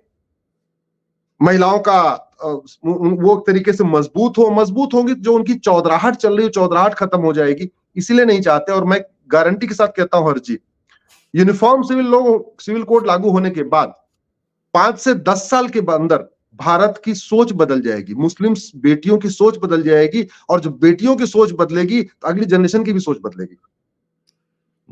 महिलाओं 1.40 1.78
का 1.80 2.02
वो 2.44 3.36
तरीके 3.46 3.72
से 3.72 3.84
मज़बूत 3.86 4.38
हो, 4.38 4.50
मज़बूत 4.52 4.94
होंगी 4.94 5.14
जो 5.16 5.34
उनकी 5.34 5.54
चौधराहट 5.56 6.16
चल 6.16 6.36
रही 6.36 6.44
है, 6.44 6.50
चौधराहट 6.50 6.94
खत्म 6.94 7.20
हो 7.20 7.32
जाएगी, 7.32 7.68
इसीलिए 7.96 8.24
नहीं 8.24 8.40
चाहते। 8.42 8.72
और 8.72 8.84
मैं 8.84 9.00
गारंटी 9.32 9.66
के 9.66 9.74
साथ 9.74 9.88
कहता 9.96 10.18
हूँ 10.18 10.28
हर 10.28 10.38
जी 10.40 10.58
यूनिफॉर्म 11.34 11.82
सिविल 11.82 12.06
लोग, 12.06 12.60
सिविल 12.62 12.82
कोड 12.84 13.06
लागू 13.06 13.30
होने 13.30 13.50
के 13.50 13.62
बाद, 13.64 13.94
पाँच 14.74 14.98
से 15.00 15.14
दस 15.14 15.48
साल 15.50 15.68
के 15.68 15.80
अंदर 15.92 16.28
भारत 16.60 17.00
की 17.04 17.14
सोच 17.14 17.52
बदल 17.54 17.80
जाएगी 17.82 18.14
मुस्लिम 18.16 18.54
बेटियों 18.78 19.16
की 19.18 19.30
सोच 19.30 19.58
बदल 19.58 19.82
जाएगी, 19.82 20.26
और 20.48 20.60
जब 20.60 20.78
बेटियों 20.80 21.16
की 21.16 21.26
सोच 21.26 21.52
बदलेगी 21.58 22.02
तो 22.02 22.28
अगली 22.28 22.44
जनरेशन 22.46 22.84
की 22.84 22.92
भी 22.92 23.00
सोच 23.00 23.18
बदलेगी। 23.24 23.56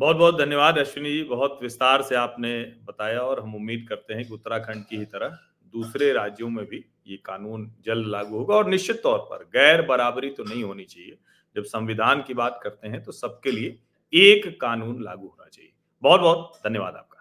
बहुत 0.03 0.17
बहुत 0.17 0.39
धन्यवाद 0.39 0.79
अश्विनी 0.79 1.11
जी, 1.13 1.23
बहुत 1.23 1.59
विस्तार 1.63 2.03
से 2.03 2.15
आपने 2.15 2.63
बताया 2.85 3.21
और 3.21 3.41
हम 3.41 3.55
उम्मीद 3.55 3.87
करते 3.89 4.15
हैं 4.15 4.25
कि 4.25 4.35
उत्तराखंड 4.35 4.85
की 4.87 4.97
ही 4.97 5.05
तरह 5.05 5.29
दूसरे 5.75 6.13
राज्यों 6.13 6.49
में 6.49 6.65
भी 6.65 6.85
ये 7.07 7.17
कानून 7.17 7.71
जल्द 7.87 8.07
लागू 8.07 8.37
होगा 8.39 8.55
और 8.55 8.69
निश्चित 8.69 9.01
तौर 9.03 9.19
पर 9.19 9.45
गैर 9.45 9.83
बराबरी 9.83 10.31
तो 10.31 10.45
नहीं 10.45 10.65
होनी 10.65 10.85
चाहिए 10.85 11.19
जब 11.57 11.65
संविधान 11.65 12.23
की 12.23 12.35
बात 12.35 12.61
करते 12.63 12.89
हैं 12.89 13.03
तो 13.03 13.13
सबके 13.13 13.51
लिए 13.51 13.79
एक 14.13 14.61
कानून 14.61 15.03
लागू 15.03 15.27
होना 15.27 15.49
चाहिए 15.49 15.73
बहुत 16.03 16.21
बहुत 16.21 16.61
धन्यवाद 16.65 16.95
आपका. 16.95 17.19